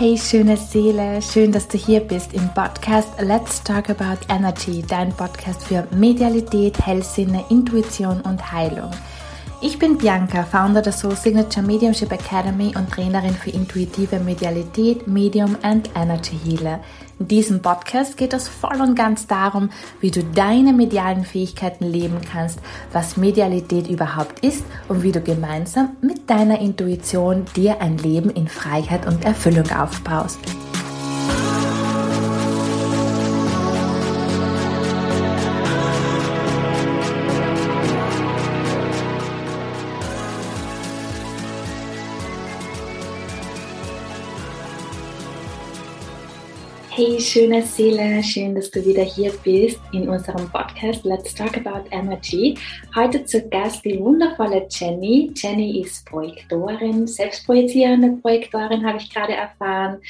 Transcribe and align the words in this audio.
Hey 0.00 0.16
schöne 0.16 0.56
Seele, 0.56 1.20
schön, 1.20 1.52
dass 1.52 1.68
du 1.68 1.76
hier 1.76 2.00
bist 2.00 2.32
im 2.32 2.48
Podcast 2.54 3.20
Let's 3.20 3.62
Talk 3.62 3.90
About 3.90 4.24
Energy, 4.30 4.82
dein 4.88 5.14
Podcast 5.14 5.62
für 5.62 5.86
Medialität, 5.94 6.86
Hellsinne, 6.86 7.44
Intuition 7.50 8.22
und 8.22 8.50
Heilung. 8.50 8.90
Ich 9.62 9.78
bin 9.78 9.98
Bianca, 9.98 10.42
Founder 10.44 10.80
der 10.80 10.94
Soul 10.94 11.14
Signature 11.14 11.66
Mediumship 11.66 12.10
Academy 12.10 12.72
und 12.78 12.90
Trainerin 12.90 13.34
für 13.34 13.50
intuitive 13.50 14.18
Medialität, 14.18 15.06
Medium 15.06 15.54
and 15.60 15.90
Energy 15.94 16.38
Healer. 16.42 16.80
In 17.18 17.28
diesem 17.28 17.60
Podcast 17.60 18.16
geht 18.16 18.32
es 18.32 18.48
voll 18.48 18.80
und 18.80 18.94
ganz 18.94 19.26
darum, 19.26 19.68
wie 20.00 20.10
du 20.10 20.24
deine 20.24 20.72
medialen 20.72 21.26
Fähigkeiten 21.26 21.84
leben 21.84 22.22
kannst, 22.32 22.58
was 22.94 23.18
Medialität 23.18 23.86
überhaupt 23.90 24.42
ist 24.42 24.64
und 24.88 25.02
wie 25.02 25.12
du 25.12 25.20
gemeinsam 25.20 25.90
mit 26.00 26.30
deiner 26.30 26.58
Intuition 26.58 27.44
dir 27.54 27.82
ein 27.82 27.98
Leben 27.98 28.30
in 28.30 28.48
Freiheit 28.48 29.06
und 29.06 29.26
Erfüllung 29.26 29.70
aufbaust. 29.72 30.38
Hey, 47.00 47.18
schöne 47.18 47.62
Seele, 47.62 48.22
schön, 48.22 48.54
dass 48.54 48.70
du 48.70 48.84
wieder 48.84 49.02
hier 49.02 49.32
bist 49.42 49.80
in 49.90 50.06
unserem 50.06 50.50
Podcast 50.50 51.02
Let's 51.02 51.34
Talk 51.34 51.56
About 51.56 51.88
Energy. 51.90 52.58
Heute 52.94 53.24
zu 53.24 53.40
Gast 53.48 53.82
die 53.86 53.98
wundervolle 53.98 54.66
Jenny. 54.68 55.32
Jenny 55.34 55.80
ist 55.80 56.04
Projektorin, 56.04 57.06
selbstprojizierende 57.06 58.20
Projektorin, 58.20 58.84
habe 58.84 58.98
ich 58.98 59.08
gerade 59.08 59.32
erfahren. 59.32 60.02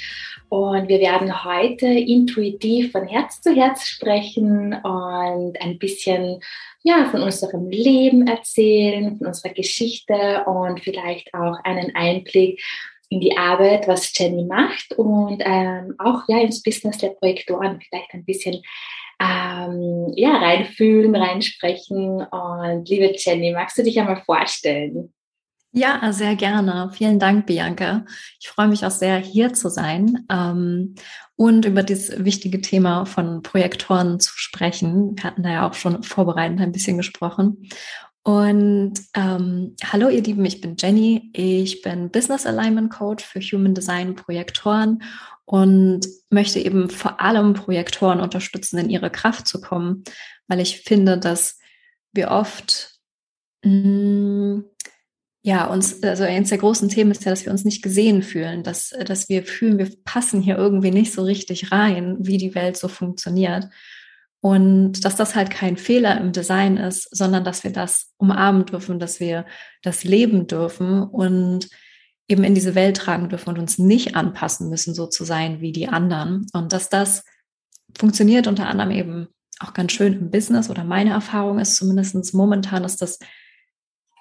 Und 0.48 0.88
wir 0.88 0.98
werden 0.98 1.44
heute 1.44 1.86
intuitiv 1.86 2.90
von 2.90 3.06
Herz 3.06 3.40
zu 3.40 3.54
Herz 3.54 3.86
sprechen 3.86 4.74
und 4.82 5.62
ein 5.62 5.78
bisschen 5.78 6.40
ja, 6.82 7.04
von 7.08 7.22
unserem 7.22 7.70
Leben 7.70 8.26
erzählen, 8.26 9.16
von 9.16 9.28
unserer 9.28 9.52
Geschichte 9.52 10.42
und 10.44 10.80
vielleicht 10.80 11.32
auch 11.34 11.56
einen 11.62 11.94
Einblick 11.94 12.60
in 13.10 13.20
die 13.20 13.36
Arbeit, 13.36 13.86
was 13.88 14.16
Jenny 14.16 14.44
macht 14.44 14.92
und 14.96 15.42
ähm, 15.44 15.94
auch 15.98 16.22
ja 16.28 16.38
ins 16.40 16.62
Business 16.62 16.96
der 16.98 17.10
Projektoren 17.10 17.80
vielleicht 17.80 18.14
ein 18.14 18.24
bisschen 18.24 18.62
ähm, 19.20 20.12
ja, 20.16 20.36
reinfühlen, 20.38 21.14
reinsprechen. 21.14 22.22
Und 22.22 22.88
liebe 22.88 23.12
Jenny, 23.16 23.52
magst 23.52 23.76
du 23.76 23.82
dich 23.82 23.98
einmal 24.00 24.22
vorstellen? 24.24 25.12
Ja, 25.72 26.12
sehr 26.12 26.34
gerne. 26.34 26.90
Vielen 26.92 27.20
Dank, 27.20 27.46
Bianca. 27.46 28.04
Ich 28.40 28.48
freue 28.48 28.66
mich 28.66 28.84
auch 28.84 28.90
sehr, 28.90 29.18
hier 29.18 29.52
zu 29.52 29.68
sein 29.68 30.26
ähm, 30.28 30.96
und 31.36 31.64
über 31.64 31.84
dieses 31.84 32.24
wichtige 32.24 32.60
Thema 32.60 33.06
von 33.06 33.42
Projektoren 33.42 34.18
zu 34.18 34.32
sprechen. 34.34 35.16
Wir 35.16 35.24
hatten 35.24 35.44
da 35.44 35.50
ja 35.50 35.68
auch 35.68 35.74
schon 35.74 36.02
vorbereitend 36.02 36.60
ein 36.60 36.72
bisschen 36.72 36.96
gesprochen. 36.96 37.68
Und 38.22 38.94
ähm, 39.14 39.76
hallo 39.82 40.10
ihr 40.10 40.22
Lieben, 40.22 40.44
ich 40.44 40.60
bin 40.60 40.76
Jenny. 40.78 41.30
Ich 41.32 41.80
bin 41.80 42.10
Business 42.10 42.44
Alignment 42.44 42.92
Coach 42.92 43.24
für 43.24 43.40
Human 43.40 43.74
Design 43.74 44.14
Projektoren 44.14 45.02
und 45.46 46.06
möchte 46.28 46.60
eben 46.60 46.90
vor 46.90 47.20
allem 47.20 47.54
Projektoren 47.54 48.20
unterstützen, 48.20 48.78
in 48.78 48.90
ihre 48.90 49.10
Kraft 49.10 49.46
zu 49.46 49.60
kommen, 49.60 50.04
weil 50.48 50.60
ich 50.60 50.82
finde, 50.82 51.18
dass 51.18 51.58
wir 52.12 52.30
oft 52.30 52.98
mh, 53.64 53.72
mm, 53.72 54.64
ja, 55.42 55.64
uns, 55.64 56.02
also 56.02 56.24
eines 56.24 56.50
der 56.50 56.58
großen 56.58 56.90
Themen 56.90 57.12
ist 57.12 57.24
ja, 57.24 57.30
dass 57.30 57.46
wir 57.46 57.52
uns 57.52 57.64
nicht 57.64 57.82
gesehen 57.82 58.22
fühlen, 58.22 58.62
dass, 58.62 58.90
dass 59.06 59.30
wir 59.30 59.44
fühlen, 59.44 59.78
wir 59.78 59.90
passen 60.04 60.42
hier 60.42 60.58
irgendwie 60.58 60.90
nicht 60.90 61.14
so 61.14 61.22
richtig 61.22 61.72
rein, 61.72 62.16
wie 62.20 62.36
die 62.36 62.54
Welt 62.54 62.76
so 62.76 62.88
funktioniert. 62.88 63.68
Und 64.42 65.04
dass 65.04 65.16
das 65.16 65.34
halt 65.34 65.50
kein 65.50 65.76
Fehler 65.76 66.18
im 66.18 66.32
Design 66.32 66.78
ist, 66.78 67.14
sondern 67.14 67.44
dass 67.44 67.62
wir 67.62 67.72
das 67.72 68.14
umarmen 68.16 68.64
dürfen, 68.64 68.98
dass 68.98 69.20
wir 69.20 69.44
das 69.82 70.02
leben 70.04 70.46
dürfen 70.46 71.02
und 71.02 71.68
eben 72.26 72.44
in 72.44 72.54
diese 72.54 72.74
Welt 72.74 72.96
tragen 72.96 73.28
dürfen 73.28 73.50
und 73.50 73.58
uns 73.58 73.78
nicht 73.78 74.16
anpassen 74.16 74.70
müssen, 74.70 74.94
so 74.94 75.06
zu 75.06 75.24
sein 75.24 75.60
wie 75.60 75.72
die 75.72 75.88
anderen. 75.88 76.46
Und 76.52 76.72
dass 76.72 76.88
das 76.88 77.24
funktioniert 77.98 78.46
unter 78.46 78.68
anderem 78.68 78.92
eben 78.92 79.28
auch 79.58 79.74
ganz 79.74 79.92
schön 79.92 80.14
im 80.14 80.30
Business 80.30 80.70
oder 80.70 80.84
meine 80.84 81.10
Erfahrung 81.10 81.58
ist 81.58 81.76
zumindest 81.76 82.32
momentan 82.34 82.84
ist 82.84 83.02
das, 83.02 83.18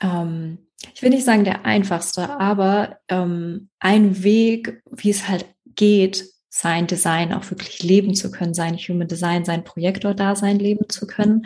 ähm, 0.01 0.57
ich 0.93 1.01
will 1.01 1.11
nicht 1.11 1.23
sagen 1.23 1.45
der 1.45 1.65
einfachste, 1.65 2.39
aber 2.39 2.97
ähm, 3.07 3.69
ein 3.79 4.23
Weg, 4.23 4.81
wie 4.91 5.11
es 5.11 5.27
halt 5.27 5.45
geht, 5.75 6.25
sein 6.49 6.87
Design 6.87 7.31
auch 7.33 7.49
wirklich 7.51 7.83
leben 7.83 8.15
zu 8.15 8.31
können, 8.31 8.53
sein 8.53 8.75
Human 8.75 9.07
Design, 9.07 9.45
sein 9.45 9.63
Projektor-Dasein 9.63 10.57
leben 10.57 10.89
zu 10.89 11.05
können, 11.07 11.45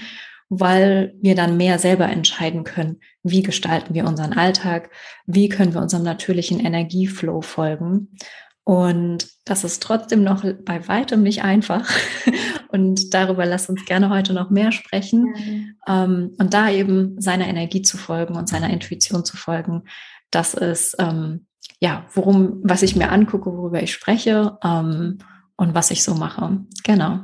weil 0.50 1.14
wir 1.22 1.36
dann 1.36 1.58
mehr 1.58 1.80
selber 1.80 2.08
entscheiden 2.08 2.64
können, 2.64 3.00
wie 3.22 3.44
gestalten 3.44 3.94
wir 3.94 4.06
unseren 4.06 4.34
Alltag, 4.34 4.90
wie 5.26 5.50
können 5.50 5.74
wir 5.74 5.82
unserem 5.82 6.04
natürlichen 6.04 6.60
Energieflow 6.60 7.42
folgen. 7.42 8.16
Und 8.64 9.28
das 9.44 9.66
ist 9.66 9.84
trotzdem 9.84 10.24
noch 10.24 10.46
bei 10.64 10.88
weitem 10.88 11.22
nicht 11.22 11.44
einfach. 11.44 11.90
Und 12.70 13.14
darüber 13.14 13.46
lasst 13.46 13.70
uns 13.70 13.86
gerne 13.86 14.10
heute 14.10 14.34
noch 14.34 14.50
mehr 14.50 14.72
sprechen. 14.72 15.76
Mhm. 15.86 16.34
und 16.40 16.54
da 16.56 16.72
eben 16.72 17.22
seiner 17.22 17.48
Energie 17.48 17.84
zu 17.84 17.98
folgen 17.98 18.36
und 18.36 18.50
seiner 18.50 18.72
Intuition 18.72 19.24
zu 19.24 19.38
folgen, 19.38 19.84
das 20.32 20.56
ist 20.56 20.96
ähm, 20.98 21.46
ja, 21.80 22.06
worum, 22.14 22.62
was 22.64 22.82
ich 22.82 22.96
mir 22.96 23.12
angucke, 23.12 23.52
worüber 23.56 23.82
ich 23.82 23.92
spreche 23.92 24.58
ähm, 24.64 25.20
und 25.58 25.76
was 25.76 25.92
ich 25.92 26.04
so 26.04 26.16
mache. 26.16 26.60
Genau. 26.84 27.20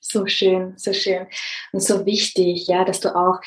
So 0.00 0.26
schön, 0.26 0.74
so 0.76 0.92
schön 0.92 1.26
und 1.72 1.82
so 1.82 2.06
wichtig, 2.06 2.68
ja, 2.68 2.84
dass 2.84 3.00
du 3.00 3.16
auch 3.16 3.40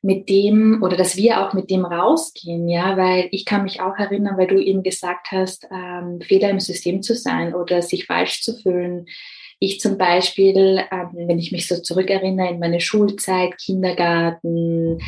mit 0.00 0.28
dem 0.28 0.82
oder 0.82 0.96
dass 0.96 1.16
wir 1.16 1.40
auch 1.40 1.52
mit 1.52 1.68
dem 1.68 1.84
rausgehen, 1.84 2.68
ja, 2.68 2.96
weil 2.96 3.28
ich 3.32 3.44
kann 3.44 3.64
mich 3.64 3.80
auch 3.80 3.96
erinnern, 3.98 4.38
weil 4.38 4.46
du 4.46 4.58
eben 4.58 4.82
gesagt 4.82 5.32
hast, 5.32 5.66
ähm, 5.70 6.20
Fehler 6.22 6.48
im 6.48 6.60
System 6.60 7.02
zu 7.02 7.14
sein 7.14 7.54
oder 7.54 7.82
sich 7.82 8.06
falsch 8.06 8.40
zu 8.42 8.56
fühlen. 8.56 9.06
Ich 9.58 9.80
zum 9.80 9.98
Beispiel, 9.98 10.84
ähm, 10.90 11.10
wenn 11.12 11.38
ich 11.38 11.52
mich 11.52 11.66
so 11.66 11.80
zurückerinnere 11.82 12.50
in 12.50 12.60
meine 12.60 12.80
Schulzeit, 12.80 13.58
Kindergarten, 13.58 14.98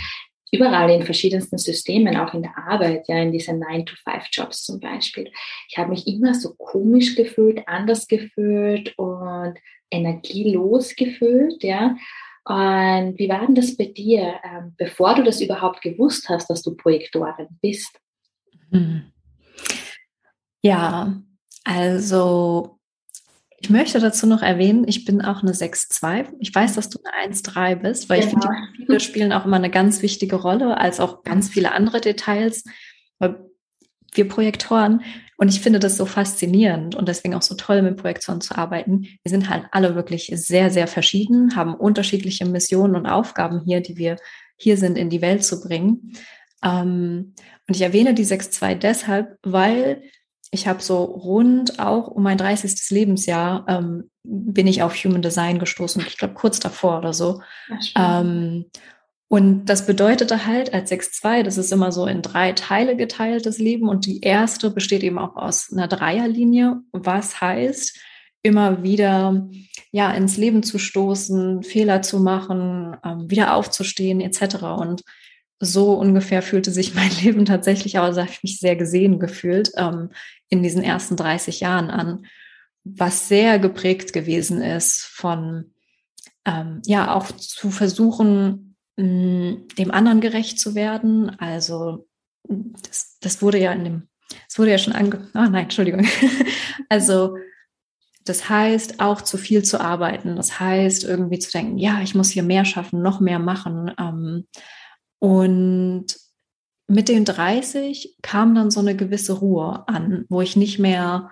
überall 0.53 0.91
in 0.91 1.03
verschiedensten 1.03 1.59
Systemen, 1.59 2.17
auch 2.17 2.35
in 2.35 2.43
der 2.43 2.57
Arbeit, 2.57 3.09
ja, 3.09 3.17
in 3.23 3.33
diesen 3.33 3.63
9-to-5-Jobs 3.63 4.65
zum 4.65 4.81
Beispiel. 4.81 5.31
Ich 5.69 5.79
habe 5.79 5.91
mich 5.91 6.07
immer 6.07 6.35
so 6.35 6.55
komisch 6.55 7.15
gefühlt, 7.15 7.67
anders 7.67 8.07
gefühlt 8.09 8.97
und 8.99 9.55
energielos 9.91 10.95
gefühlt, 10.97 11.63
ja. 11.63 11.97
Und 12.45 13.19
wie 13.19 13.29
war 13.29 13.45
denn 13.45 13.55
das 13.55 13.77
bei 13.77 13.87
dir, 13.87 14.41
ähm, 14.43 14.75
bevor 14.79 15.15
du 15.15 15.23
das 15.23 15.41
überhaupt 15.41 15.83
gewusst 15.83 16.31
hast, 16.31 16.49
dass 16.49 16.63
du 16.63 16.75
Projektorin 16.75 17.49
bist? 17.61 18.01
Hm. 18.71 19.13
Ja, 20.63 21.15
also 21.65 22.78
ich 23.61 23.71
möchte 23.71 23.99
dazu 23.99 24.27
noch 24.27 24.43
erwähnen, 24.43 24.87
ich 24.87 25.05
bin 25.05 25.21
auch 25.21 25.43
eine 25.43 25.53
6-2. 25.53 26.29
Ich 26.39 26.55
weiß, 26.55 26.75
dass 26.75 26.89
du 26.89 26.99
eine 27.03 27.35
1-3 27.35 27.77
bist, 27.77 28.09
weil 28.09 28.21
genau. 28.21 28.29
ich 28.29 28.31
finde, 28.31 28.49
die 28.49 28.79
Profile 28.85 29.01
spielen 29.01 29.33
auch 29.33 29.45
immer 29.45 29.57
eine 29.57 29.71
ganz 29.71 30.01
wichtige 30.03 30.37
Rolle, 30.37 30.79
als 30.79 31.01
auch 31.01 31.25
ganz 31.25 31.49
viele 31.49 31.73
andere 31.73 32.01
Details. 32.01 32.65
Wir 34.15 34.29
Projektoren, 34.29 35.03
und 35.41 35.49
ich 35.49 35.61
finde 35.61 35.79
das 35.79 35.97
so 35.97 36.05
faszinierend 36.05 36.97
und 36.97 37.07
deswegen 37.09 37.35
auch 37.35 37.43
so 37.43 37.55
toll, 37.55 37.81
mit 37.83 37.97
Projektoren 37.97 38.41
zu 38.41 38.59
arbeiten. 38.59 39.03
Wir 39.23 39.31
sind 39.31 39.49
halt 39.49 39.67
alle 39.71 39.95
wirklich 39.95 40.33
sehr, 40.35 40.71
sehr 40.71 40.89
verschieden, 40.89 41.55
haben 41.55 41.75
unterschiedliche 41.75 42.45
Missionen 42.45 42.97
und 42.97 43.07
Aufgaben 43.07 43.63
hier, 43.65 43.81
die 43.81 43.97
wir 43.97 44.17
hier 44.57 44.77
sind, 44.77 44.99
in 44.99 45.11
die 45.11 45.23
Welt 45.23 45.45
zu 45.45 45.61
bringen. 45.61 46.17
Ähm, 46.65 47.35
und 47.69 47.77
ich 47.77 47.83
erwähne 47.83 48.15
die 48.15 48.27
6-2 48.27 48.75
deshalb, 48.75 49.39
weil 49.45 50.03
ich 50.51 50.67
habe 50.67 50.83
so 50.83 51.05
rund 51.05 51.79
auch 51.79 52.09
um 52.09 52.23
mein 52.23 52.39
30. 52.39 52.91
Lebensjahr 52.91 53.65
ähm, 53.69 54.11
bin 54.23 54.67
ich 54.67 54.83
auf 54.83 54.95
Human 54.95 55.23
Design 55.23 55.59
gestoßen. 55.59 56.03
Ich 56.07 56.17
glaube 56.17 56.35
kurz 56.35 56.59
davor 56.59 56.99
oder 56.99 57.13
so. 57.13 57.43
Ähm, 57.97 58.67
und 59.29 59.67
das 59.67 59.87
bedeutete 59.87 60.47
halt 60.47 60.73
als 60.73 60.91
6-2, 60.91 61.43
das 61.43 61.59
ist 61.59 61.71
immer 61.71 61.93
so 61.93 62.07
in 62.07 62.23
drei 62.23 62.53
Teile 62.53 62.97
geteilt, 62.97 63.45
das 63.45 63.59
Leben. 63.59 63.89
Und 63.89 64.07
die 64.07 64.23
erste 64.23 64.71
besteht 64.71 65.03
eben 65.03 65.19
auch 65.19 65.37
aus 65.37 65.71
einer 65.71 65.87
Dreierlinie, 65.87 66.81
was 66.93 67.41
heißt, 67.41 67.99
immer 68.43 68.83
wieder 68.83 69.49
ja 69.91 70.13
ins 70.13 70.37
Leben 70.37 70.63
zu 70.63 70.79
stoßen, 70.79 71.63
Fehler 71.63 72.01
zu 72.03 72.21
machen, 72.21 72.97
ähm, 73.05 73.31
wieder 73.31 73.55
aufzustehen 73.55 74.21
etc. 74.21 74.63
Und 74.79 75.03
so 75.61 75.95
ungefähr 75.95 76.43
fühlte 76.43 76.71
sich 76.71 76.95
mein 76.95 77.11
Leben 77.23 77.45
tatsächlich, 77.45 77.99
aber 77.99 78.13
da 78.13 78.23
habe 78.23 78.31
ich 78.31 78.43
mich 78.43 78.59
sehr 78.59 78.77
gesehen 78.77 79.19
gefühlt 79.19 79.71
ähm, 79.77 80.11
in 80.49 80.63
diesen 80.63 80.83
ersten 80.83 81.17
30 81.17 81.61
Jahren 81.61 81.91
an, 81.91 82.27
was 82.85 83.29
sehr 83.29 83.59
geprägt 83.59 84.13
gewesen 84.13 84.63
ist 84.63 85.03
von, 85.03 85.73
ähm, 86.45 86.81
ja, 86.87 87.15
auch 87.15 87.31
zu 87.33 87.71
versuchen, 87.71 88.77
mh, 88.97 89.57
dem 89.79 89.91
anderen 89.91 90.21
gerecht 90.21 90.59
zu 90.59 90.75
werden. 90.75 91.31
Also 91.39 92.07
das, 92.45 93.19
das 93.21 93.43
wurde 93.43 93.59
ja 93.59 93.73
in 93.73 93.85
dem 93.85 94.09
es 94.49 94.59
wurde 94.59 94.71
ja 94.71 94.79
schon 94.79 94.93
ange... 94.93 95.29
Oh 95.35 95.39
nein, 95.39 95.65
Entschuldigung. 95.65 96.07
also 96.89 97.37
das 98.25 98.49
heißt, 98.49 99.01
auch 99.01 99.23
zu 99.23 99.39
viel 99.39 99.65
zu 99.65 99.81
arbeiten. 99.81 100.37
Das 100.37 100.61
heißt, 100.61 101.05
irgendwie 101.05 101.39
zu 101.39 101.51
denken, 101.51 101.79
ja, 101.79 102.01
ich 102.03 102.15
muss 102.15 102.31
hier 102.31 102.43
mehr 102.43 102.65
schaffen, 102.65 103.03
noch 103.03 103.21
mehr 103.21 103.39
machen. 103.39 103.91
Ähm, 103.99 104.47
und 105.19 106.07
mit 106.87 107.09
den 107.09 107.25
30 107.25 108.17
kam 108.23 108.55
dann 108.55 108.71
so 108.71 108.81
eine 108.81 108.97
gewisse 108.97 109.35
Ruhe 109.35 109.87
an, 109.89 110.25
wo 110.29 110.41
ich 110.41 110.57
nicht 110.57 110.79
mehr 110.79 111.31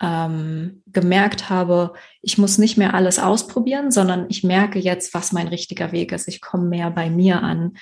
ähm, 0.00 0.82
gemerkt 0.86 1.50
habe, 1.50 1.94
ich 2.22 2.38
muss 2.38 2.58
nicht 2.58 2.76
mehr 2.76 2.94
alles 2.94 3.18
ausprobieren, 3.18 3.90
sondern 3.90 4.26
ich 4.28 4.44
merke 4.44 4.78
jetzt, 4.78 5.14
was 5.14 5.32
mein 5.32 5.48
richtiger 5.48 5.92
Weg 5.92 6.12
ist. 6.12 6.28
Ich 6.28 6.40
komme 6.40 6.68
mehr 6.68 6.90
bei 6.90 7.10
mir 7.10 7.42
an. 7.42 7.76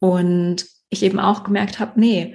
Und 0.00 0.66
ich 0.88 1.02
eben 1.02 1.20
auch 1.20 1.44
gemerkt 1.44 1.78
habe, 1.78 2.00
nee, 2.00 2.34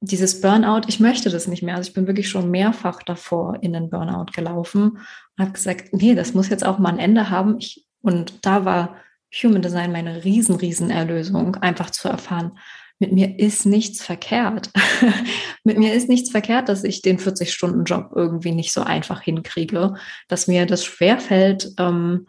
dieses 0.00 0.40
Burnout, 0.40 0.82
ich 0.86 1.00
möchte 1.00 1.30
das 1.30 1.48
nicht 1.48 1.62
mehr. 1.62 1.76
Also 1.76 1.88
ich 1.88 1.94
bin 1.94 2.06
wirklich 2.06 2.28
schon 2.28 2.50
mehrfach 2.50 3.02
davor 3.02 3.62
in 3.62 3.72
den 3.72 3.90
Burnout 3.90 4.26
gelaufen 4.34 4.90
und 4.90 5.38
habe 5.38 5.52
gesagt, 5.52 5.92
nee, 5.92 6.14
das 6.14 6.34
muss 6.34 6.50
jetzt 6.50 6.64
auch 6.64 6.78
mal 6.78 6.90
ein 6.90 6.98
Ende 6.98 7.30
haben. 7.30 7.58
Ich, 7.58 7.86
und 8.02 8.44
da 8.44 8.64
war 8.64 8.96
Human 9.42 9.62
Design 9.62 9.92
meine 9.92 10.24
riesen, 10.24 10.56
riesen 10.56 10.90
Erlösung, 10.90 11.56
einfach 11.56 11.90
zu 11.90 12.08
erfahren, 12.08 12.58
mit 13.00 13.12
mir 13.12 13.38
ist 13.38 13.66
nichts 13.66 14.02
verkehrt. 14.02 14.70
mit 15.64 15.78
mir 15.78 15.94
ist 15.94 16.08
nichts 16.08 16.30
verkehrt, 16.30 16.68
dass 16.68 16.84
ich 16.84 17.02
den 17.02 17.18
40-Stunden-Job 17.18 18.12
irgendwie 18.14 18.52
nicht 18.52 18.72
so 18.72 18.82
einfach 18.82 19.20
hinkriege, 19.20 19.94
dass 20.28 20.46
mir 20.46 20.64
das 20.64 20.84
schwerfällt, 20.84 21.72
ähm, 21.78 22.26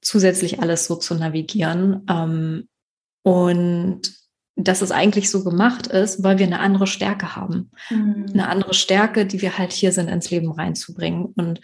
zusätzlich 0.00 0.60
alles 0.60 0.86
so 0.86 0.96
zu 0.96 1.14
navigieren. 1.14 2.06
Ähm, 2.08 2.68
und 3.22 4.12
dass 4.56 4.82
es 4.82 4.90
eigentlich 4.90 5.30
so 5.30 5.44
gemacht 5.44 5.86
ist, 5.86 6.24
weil 6.24 6.38
wir 6.38 6.46
eine 6.46 6.60
andere 6.60 6.86
Stärke 6.86 7.36
haben. 7.36 7.70
Mhm. 7.90 8.26
Eine 8.32 8.48
andere 8.48 8.74
Stärke, 8.74 9.24
die 9.24 9.40
wir 9.40 9.56
halt 9.58 9.72
hier 9.72 9.92
sind, 9.92 10.08
ins 10.08 10.30
Leben 10.30 10.50
reinzubringen. 10.50 11.26
Und 11.36 11.60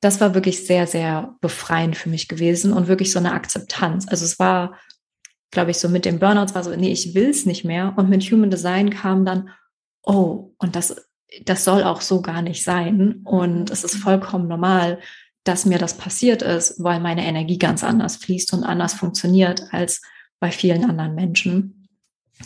das 0.00 0.20
war 0.20 0.34
wirklich 0.34 0.66
sehr, 0.66 0.86
sehr 0.86 1.36
befreiend 1.40 1.96
für 1.96 2.08
mich 2.08 2.28
gewesen 2.28 2.72
und 2.72 2.88
wirklich 2.88 3.12
so 3.12 3.18
eine 3.18 3.32
Akzeptanz. 3.32 4.06
Also 4.08 4.24
es 4.24 4.38
war, 4.38 4.78
glaube 5.50 5.70
ich, 5.70 5.78
so 5.78 5.88
mit 5.88 6.04
dem 6.04 6.18
Burnouts 6.18 6.54
war 6.54 6.62
so, 6.62 6.74
nee, 6.74 6.92
ich 6.92 7.14
will 7.14 7.30
es 7.30 7.46
nicht 7.46 7.64
mehr. 7.64 7.94
Und 7.96 8.08
mit 8.08 8.22
Human 8.24 8.50
Design 8.50 8.90
kam 8.90 9.24
dann, 9.24 9.50
oh, 10.02 10.54
und 10.58 10.76
das, 10.76 10.96
das 11.44 11.64
soll 11.64 11.82
auch 11.82 12.00
so 12.00 12.22
gar 12.22 12.42
nicht 12.42 12.62
sein. 12.62 13.22
Und 13.24 13.70
es 13.70 13.82
ist 13.82 13.96
vollkommen 13.96 14.46
normal, 14.46 15.00
dass 15.44 15.66
mir 15.66 15.78
das 15.78 15.94
passiert 15.94 16.42
ist, 16.42 16.82
weil 16.82 17.00
meine 17.00 17.24
Energie 17.26 17.58
ganz 17.58 17.82
anders 17.82 18.16
fließt 18.16 18.52
und 18.52 18.64
anders 18.64 18.94
funktioniert 18.94 19.62
als 19.72 20.02
bei 20.38 20.52
vielen 20.52 20.88
anderen 20.88 21.14
Menschen. 21.14 21.88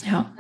Ja. 0.07 0.33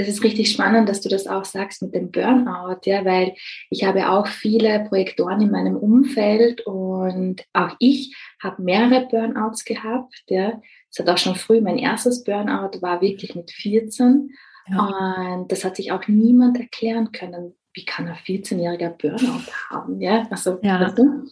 Das 0.00 0.08
ist 0.08 0.24
richtig 0.24 0.50
spannend, 0.50 0.88
dass 0.88 1.02
du 1.02 1.10
das 1.10 1.26
auch 1.26 1.44
sagst 1.44 1.82
mit 1.82 1.94
dem 1.94 2.10
Burnout, 2.10 2.80
ja, 2.84 3.04
weil 3.04 3.34
ich 3.68 3.84
habe 3.84 4.08
auch 4.08 4.26
viele 4.26 4.86
Projektoren 4.88 5.42
in 5.42 5.50
meinem 5.50 5.76
Umfeld 5.76 6.62
und 6.62 7.44
auch 7.52 7.76
ich 7.80 8.16
habe 8.42 8.62
mehrere 8.62 9.06
Burnouts 9.08 9.66
gehabt, 9.66 10.22
ja. 10.30 10.62
Es 10.90 10.98
hat 10.98 11.10
auch 11.10 11.18
schon 11.18 11.34
früh, 11.34 11.60
mein 11.60 11.76
erstes 11.76 12.24
Burnout 12.24 12.80
war 12.80 13.02
wirklich 13.02 13.34
mit 13.34 13.50
14 13.50 14.30
ja. 14.68 15.34
und 15.34 15.52
das 15.52 15.66
hat 15.66 15.76
sich 15.76 15.92
auch 15.92 16.08
niemand 16.08 16.58
erklären 16.58 17.12
können. 17.12 17.54
Wie 17.74 17.84
kann 17.84 18.08
ein 18.08 18.14
14-jähriger 18.14 18.96
Burnout 18.96 19.52
haben, 19.68 20.00
ja? 20.00 20.26
Also, 20.30 20.60
ja. 20.62 20.80
Weißt 20.80 20.96
du? 20.96 21.28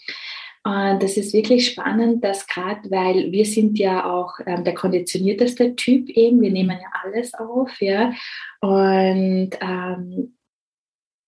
Und 0.64 1.02
das 1.02 1.16
ist 1.16 1.32
wirklich 1.32 1.66
spannend, 1.66 2.24
dass 2.24 2.46
gerade, 2.46 2.90
weil 2.90 3.30
wir 3.30 3.44
sind 3.44 3.78
ja 3.78 4.10
auch 4.10 4.34
ähm, 4.46 4.64
der 4.64 4.74
konditionierteste 4.74 5.76
Typ 5.76 6.08
eben, 6.10 6.40
wir 6.40 6.50
nehmen 6.50 6.78
ja 6.80 6.88
alles 7.02 7.32
auf, 7.34 7.80
ja. 7.80 8.12
Und 8.60 9.50
ähm, 9.60 10.36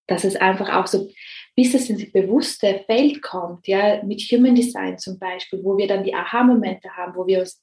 dass 0.06 0.25
es 0.25 0.37
einfach 0.37 0.75
auch 0.75 0.87
so, 0.87 1.09
bis 1.55 1.75
es 1.75 1.88
ins 1.88 2.11
bewusste 2.12 2.82
Feld 2.87 3.23
kommt, 3.23 3.69
ja, 3.69 4.03
mit 4.03 4.21
Human 4.23 4.56
Design 4.56 4.99
zum 4.99 5.19
Beispiel, 5.19 5.61
wo 5.62 5.79
wir 5.79 5.87
dann 5.87 6.05
die 6.05 6.15
Aha-Momente 6.15 6.91
haben, 6.97 7.15
wo 7.15 7.27
wir 7.27 7.41
uns 7.41 7.62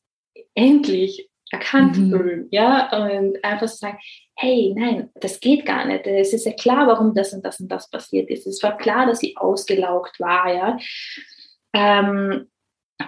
endlich 0.55 1.29
erkannt 1.51 1.97
mhm. 1.97 2.11
fühlen, 2.11 2.47
ja, 2.51 2.89
und 2.91 3.43
einfach 3.43 3.67
so 3.67 3.75
sagen, 3.75 3.97
hey, 4.35 4.73
nein, 4.75 5.09
das 5.15 5.39
geht 5.39 5.65
gar 5.65 5.85
nicht. 5.85 6.05
Es 6.05 6.33
ist 6.33 6.45
ja 6.45 6.53
klar, 6.53 6.87
warum 6.87 7.13
das 7.13 7.33
und 7.33 7.43
das 7.43 7.59
und 7.59 7.69
das 7.69 7.89
passiert 7.89 8.29
ist. 8.29 8.45
Es 8.47 8.61
war 8.63 8.77
klar, 8.77 9.05
dass 9.05 9.19
sie 9.19 9.35
ausgelaugt 9.35 10.19
war, 10.19 10.53
ja 10.53 10.77
ähm, 11.77 12.47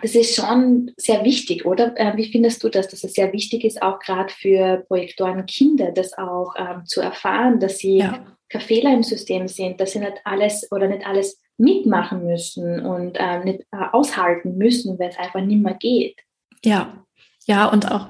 das 0.02 0.16
ist 0.16 0.36
schon 0.36 0.92
sehr 0.98 1.24
wichtig, 1.24 1.66
oder? 1.66 1.98
Äh, 1.98 2.16
wie 2.16 2.32
findest 2.32 2.64
du 2.64 2.70
das, 2.70 2.88
dass 2.88 3.04
es 3.04 3.14
sehr 3.14 3.34
wichtig 3.34 3.64
ist, 3.64 3.82
auch 3.82 4.00
gerade 4.00 4.32
für 4.32 4.86
Projektoren 4.88 5.46
Kinder, 5.46 5.92
das 5.92 6.18
auch 6.18 6.54
ähm, 6.58 6.86
zu 6.86 7.02
erfahren, 7.02 7.60
dass 7.60 7.80
sie 7.80 7.98
ja. 7.98 8.24
Fehler 8.60 8.94
im 8.94 9.04
System 9.04 9.48
sind, 9.48 9.82
dass 9.82 9.92
sie 9.92 10.00
nicht 10.00 10.22
alles 10.24 10.68
oder 10.72 10.88
nicht 10.88 11.06
alles 11.06 11.42
mitmachen 11.58 12.26
müssen 12.26 12.86
und 12.86 13.18
ähm, 13.20 13.44
nicht 13.44 13.62
äh, 13.72 13.86
aushalten 13.92 14.58
müssen, 14.58 14.98
wenn 15.00 15.10
es 15.10 15.18
einfach 15.18 15.42
nicht 15.42 15.62
mehr 15.62 15.74
geht. 15.74 16.20
Ja, 16.64 17.06
ja, 17.46 17.66
und 17.66 17.92
auch, 17.92 18.10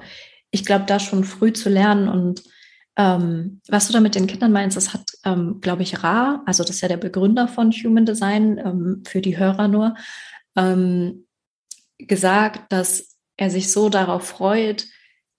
ich 0.50 0.64
glaube, 0.64 0.84
da 0.86 1.00
schon 1.00 1.24
früh 1.24 1.52
zu 1.52 1.70
lernen 1.70 2.08
und 2.08 2.42
ähm, 2.96 3.60
was 3.68 3.86
du 3.86 3.92
da 3.92 4.00
mit 4.00 4.14
den 4.14 4.26
Kindern 4.26 4.52
meinst, 4.52 4.76
das 4.76 4.92
hat, 4.92 5.12
ähm, 5.24 5.60
glaube 5.60 5.82
ich, 5.82 6.02
Ra, 6.02 6.42
also 6.44 6.62
das 6.62 6.76
ist 6.76 6.80
ja 6.82 6.88
der 6.88 6.96
Begründer 6.96 7.48
von 7.48 7.72
Human 7.72 8.04
Design, 8.04 8.58
ähm, 8.58 9.02
für 9.06 9.20
die 9.20 9.38
Hörer 9.38 9.68
nur, 9.68 9.94
ähm, 10.56 11.26
gesagt, 11.98 12.72
dass 12.72 13.16
er 13.36 13.50
sich 13.50 13.72
so 13.72 13.88
darauf 13.88 14.26
freut, 14.26 14.86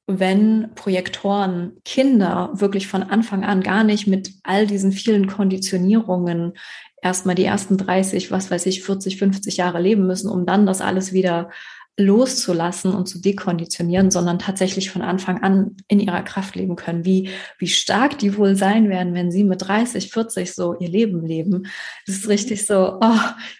wenn 0.08 0.72
Projektoren 0.76 1.78
Kinder 1.86 2.52
wirklich 2.54 2.88
von 2.88 3.04
Anfang 3.04 3.44
an 3.44 3.62
gar 3.62 3.84
nicht 3.84 4.08
mit 4.08 4.34
all 4.44 4.68
diesen 4.68 4.92
vielen 4.92 5.28
Konditionierungen 5.28 6.54
erstmal 7.02 7.36
die 7.36 7.46
ersten 7.46 7.78
30, 7.78 8.32
was 8.32 8.52
weiß 8.52 8.66
ich, 8.66 8.84
40, 8.84 9.18
50 9.18 9.58
Jahre 9.58 9.82
leben 9.82 10.08
müssen, 10.08 10.30
um 10.30 10.46
dann 10.46 10.66
das 10.66 10.82
alles 10.82 11.14
wieder 11.14 11.50
loszulassen 11.98 12.94
und 12.94 13.08
zu 13.08 13.20
dekonditionieren, 13.20 14.12
sondern 14.12 14.40
tatsächlich 14.40 14.90
von 14.90 15.02
Anfang 15.02 15.44
an 15.44 15.76
in 15.88 16.00
ihrer 16.00 16.24
Kraft 16.24 16.56
leben 16.56 16.76
können. 16.76 17.06
Wie, 17.06 17.30
wie 17.58 17.68
stark 17.68 18.18
die 18.18 18.38
wohl 18.38 18.56
sein 18.56 18.90
werden, 18.90 19.14
wenn 19.14 19.32
sie 19.32 19.44
mit 19.44 19.68
30, 19.68 20.12
40 20.12 20.54
so 20.54 20.78
ihr 20.80 20.90
Leben 20.90 21.26
leben. 21.26 21.68
Das 22.06 22.16
ist 22.16 22.30
richtig 22.30 22.66
so, 22.66 22.98
oh, 23.02 23.20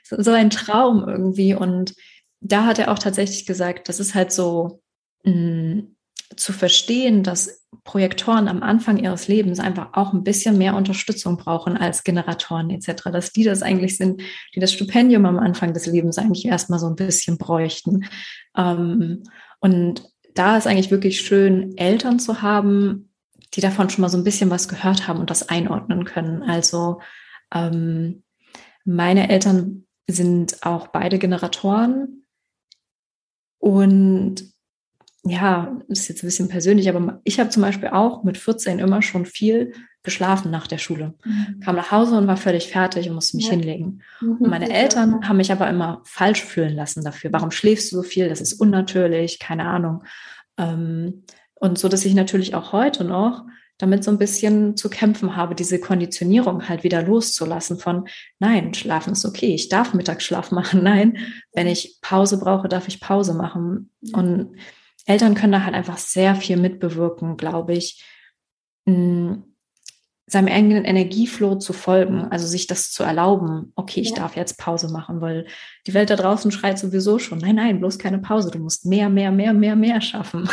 so 0.10 0.32
ein 0.32 0.50
Traum 0.50 1.08
irgendwie. 1.08 1.54
Und 1.54 1.94
da 2.40 2.66
hat 2.66 2.80
er 2.80 2.92
auch 2.92 3.00
tatsächlich 3.00 3.46
gesagt, 3.46 3.90
das 3.90 4.00
ist 4.00 4.16
halt 4.16 4.32
so, 4.32 4.82
mh, 5.24 5.34
mm, 5.34 5.91
zu 6.36 6.54
verstehen, 6.54 7.24
dass 7.24 7.66
Projektoren 7.84 8.48
am 8.48 8.64
Anfang 8.64 8.98
ihres 8.98 9.28
Lebens 9.28 9.60
einfach 9.60 9.90
auch 9.94 10.14
ein 10.14 10.24
bisschen 10.24 10.58
mehr 10.58 10.76
Unterstützung 10.76 11.38
brauchen 11.38 11.78
als 11.78 12.04
Generatoren 12.04 12.70
etc., 12.70 13.04
dass 13.12 13.32
die 13.32 13.44
das 13.44 13.64
eigentlich 13.64 13.98
sind, 13.98 14.22
die 14.56 14.60
das 14.60 14.74
Stipendium 14.74 15.26
am 15.26 15.40
Anfang 15.40 15.74
des 15.74 15.86
Lebens 15.86 16.18
eigentlich 16.18 16.46
erstmal 16.46 16.80
so 16.80 16.88
ein 16.88 16.96
bisschen 16.96 17.38
bräuchten. 17.38 18.06
Ähm, 18.56 19.24
und 19.60 20.04
da 20.34 20.58
ist 20.58 20.68
eigentlich 20.68 20.92
wirklich 20.92 21.22
schön, 21.22 21.78
Eltern 21.78 22.20
zu 22.20 22.42
haben, 22.42 23.10
die 23.54 23.62
davon 23.62 23.90
schon 23.90 24.02
mal 24.02 24.10
so 24.10 24.18
ein 24.18 24.24
bisschen 24.24 24.50
was 24.50 24.68
gehört 24.68 25.08
haben 25.08 25.20
und 25.20 25.30
das 25.30 25.50
einordnen 25.50 26.06
können. 26.06 26.44
Also 26.44 27.02
ähm, 27.54 28.24
meine 28.86 29.30
Eltern 29.30 29.86
sind 30.08 30.64
auch 30.66 30.88
beide 30.88 31.20
Generatoren 31.20 32.26
und 33.60 34.51
ja, 35.24 35.78
das 35.88 36.00
ist 36.00 36.08
jetzt 36.10 36.24
ein 36.24 36.28
bisschen 36.28 36.50
persönlich, 36.50 36.90
aber 36.90 37.22
ich 37.24 37.40
habe 37.40 37.50
zum 37.50 37.62
Beispiel 37.62 37.90
auch 37.90 38.24
mit 38.24 38.38
14 38.38 38.80
immer 38.80 39.02
schon 39.02 39.26
viel 39.26 39.74
geschlafen 40.04 40.50
nach 40.50 40.66
der 40.66 40.80
Schule. 40.80 41.14
Mhm. 41.24 41.60
Kam 41.64 41.76
nach 41.76 41.92
Hause 41.92 42.18
und 42.18 42.26
war 42.26 42.38
völlig 42.38 42.70
fertig 42.70 43.08
und 43.08 43.16
musste 43.16 43.38
mich 43.38 43.46
ja. 43.46 43.52
hinlegen. 43.52 44.02
Mhm. 44.20 44.38
Und 44.38 44.50
meine 44.50 44.72
Eltern 44.72 45.28
haben 45.28 45.38
mich 45.38 45.52
aber 45.52 45.70
immer 45.70 46.02
falsch 46.06 46.44
fühlen 46.44 46.76
lassen 46.76 47.04
dafür. 47.04 47.32
Warum 47.32 47.52
schläfst 47.52 47.92
du 47.92 47.98
so 47.98 48.04
viel? 48.04 48.30
Das 48.30 48.42
ist 48.42 48.54
unnatürlich, 48.54 49.38
keine 49.38 49.66
Ahnung. 49.66 50.04
Ähm, 50.58 51.24
und 51.54 51.78
so, 51.78 51.88
dass 51.88 52.06
ich 52.06 52.16
natürlich 52.16 52.56
auch 52.56 52.74
heute 52.74 53.04
noch 53.04 53.46
damit 53.78 54.04
so 54.04 54.12
ein 54.12 54.20
bisschen 54.20 54.78
zu 54.78 54.90
kämpfen 54.90 55.36
habe, 55.36 55.56
diese 55.56 55.80
Konditionierung 55.80 56.70
halt 56.70 56.84
wieder 56.84 57.02
loszulassen 57.02 57.80
von, 57.80 58.08
nein, 58.38 58.76
schlafen 58.76 59.14
ist 59.14 59.26
okay, 59.26 59.56
ich 59.56 59.70
darf 59.70 59.96
Mittagsschlaf 59.96 60.52
machen, 60.52 60.84
nein, 60.84 61.18
wenn 61.54 61.68
ich 61.68 61.98
Pause 62.02 62.40
brauche, 62.40 62.68
darf 62.68 62.88
ich 62.88 63.00
Pause 63.00 63.34
machen. 63.34 63.90
Und 64.14 64.56
Eltern 65.06 65.36
können 65.36 65.54
da 65.54 65.64
halt 65.64 65.74
einfach 65.74 65.98
sehr 65.98 66.36
viel 66.36 66.58
mitbewirken, 66.58 67.38
glaube 67.38 67.74
ich, 67.74 68.04
seinem 70.32 70.48
eigenen 70.48 70.86
Energieflow 70.86 71.56
zu 71.56 71.74
folgen, 71.74 72.24
also 72.32 72.48
sich 72.48 72.66
das 72.66 72.92
zu 72.92 73.04
erlauben, 73.04 73.74
okay, 73.76 74.00
ich 74.00 74.12
ja. 74.12 74.16
darf 74.16 74.38
jetzt 74.38 74.58
Pause 74.58 74.90
machen, 74.90 75.20
weil 75.20 75.46
die 75.86 75.94
Welt 75.94 76.10
da 76.10 76.16
draußen 76.16 76.52
schreit 76.52 76.80
sowieso 76.80 77.20
schon, 77.20 77.40
nein, 77.40 77.56
nein, 77.56 77.80
bloß 77.80 78.00
keine 78.00 78.20
Pause, 78.20 78.50
du 78.50 78.60
musst 78.60 78.86
mehr, 78.86 79.10
mehr, 79.10 79.32
mehr, 79.32 79.54
mehr, 79.54 79.76
mehr 79.76 80.00
schaffen. 80.00 80.48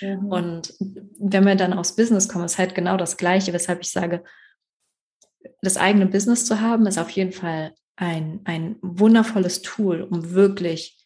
Mhm. 0.00 0.26
Und 0.30 0.74
wenn 1.18 1.44
wir 1.44 1.56
dann 1.56 1.72
aufs 1.72 1.96
Business 1.96 2.28
kommen, 2.28 2.44
ist 2.44 2.58
halt 2.58 2.76
genau 2.76 2.96
das 2.96 3.16
Gleiche, 3.16 3.52
weshalb 3.52 3.80
ich 3.80 3.90
sage, 3.90 4.22
das 5.62 5.76
eigene 5.76 6.06
Business 6.06 6.46
zu 6.46 6.60
haben, 6.60 6.86
ist 6.86 6.98
auf 6.98 7.10
jeden 7.10 7.32
Fall 7.32 7.72
ein, 7.96 8.40
ein 8.44 8.76
wundervolles 8.82 9.62
Tool, 9.62 10.02
um 10.02 10.30
wirklich 10.30 10.97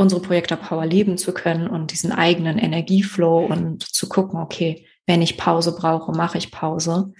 unsere 0.00 0.22
Projekte 0.22 0.56
Power 0.56 0.86
leben 0.86 1.18
zu 1.18 1.34
können 1.34 1.68
und 1.68 1.92
diesen 1.92 2.10
eigenen 2.10 2.56
Energieflow 2.56 3.44
und 3.44 3.82
zu 3.82 4.08
gucken, 4.08 4.40
okay, 4.40 4.86
wenn 5.06 5.20
ich 5.20 5.36
Pause 5.36 5.76
brauche, 5.76 6.12
mache 6.12 6.38
ich 6.38 6.50
Pause. 6.50 7.12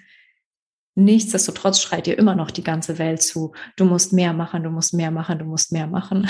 Nichtsdestotrotz 0.94 1.80
schreit 1.80 2.06
dir 2.06 2.18
immer 2.18 2.34
noch 2.34 2.50
die 2.50 2.64
ganze 2.64 2.98
Welt 2.98 3.20
zu, 3.20 3.52
du 3.76 3.84
musst 3.84 4.14
mehr 4.14 4.32
machen, 4.32 4.62
du 4.62 4.70
musst 4.70 4.94
mehr 4.94 5.10
machen, 5.10 5.38
du 5.38 5.44
musst 5.44 5.72
mehr 5.72 5.86
machen. 5.86 6.26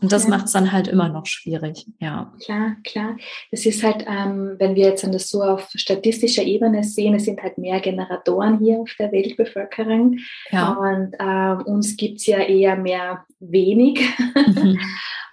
Und 0.00 0.10
das 0.10 0.24
ja. 0.24 0.30
macht 0.30 0.46
es 0.46 0.52
dann 0.52 0.72
halt 0.72 0.88
immer 0.88 1.08
noch 1.08 1.26
schwierig, 1.26 1.86
ja. 2.00 2.32
Klar, 2.44 2.76
klar. 2.82 3.16
Es 3.52 3.64
ist 3.64 3.84
halt, 3.84 4.04
ähm, 4.08 4.56
wenn 4.58 4.74
wir 4.74 4.88
jetzt 4.88 5.06
das 5.06 5.28
so 5.28 5.42
auf 5.42 5.68
statistischer 5.74 6.42
Ebene 6.42 6.82
sehen, 6.82 7.14
es 7.14 7.26
sind 7.26 7.42
halt 7.42 7.58
mehr 7.58 7.78
Generatoren 7.78 8.58
hier 8.58 8.80
auf 8.80 8.90
der 8.98 9.12
Weltbevölkerung. 9.12 10.18
Ja. 10.50 10.72
Und 10.72 11.14
ähm, 11.20 11.62
uns 11.66 11.96
gibt 11.96 12.18
es 12.18 12.26
ja 12.26 12.38
eher 12.40 12.74
mehr 12.74 13.24
wenig. 13.38 14.00
Mhm. 14.34 14.80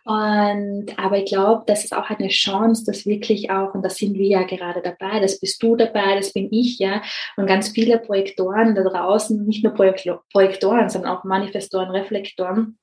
Und, 0.08 0.86
aber 0.96 1.18
ich 1.18 1.26
glaube, 1.26 1.64
das 1.68 1.84
ist 1.84 1.94
auch 1.94 2.10
eine 2.10 2.30
Chance, 2.30 2.86
dass 2.86 3.06
wirklich 3.06 3.52
auch, 3.52 3.74
und 3.74 3.84
da 3.84 3.90
sind 3.90 4.18
wir 4.18 4.28
ja 4.28 4.44
gerade 4.44 4.82
dabei, 4.82 5.20
das 5.20 5.38
bist 5.38 5.62
du 5.62 5.76
dabei, 5.76 6.16
das 6.16 6.32
bin 6.32 6.48
ich, 6.50 6.80
ja, 6.80 7.02
und 7.36 7.46
ganz 7.46 7.68
viele 7.68 8.00
Projektoren 8.00 8.74
da 8.74 8.84
draußen, 8.84 9.46
nicht 9.46 9.66
nur 9.66 9.74
Projektoren, 9.74 10.90
sondern 10.90 11.12
auch 11.12 11.26
Manifestoren, 11.26 11.90
Reflektoren, 11.90 12.78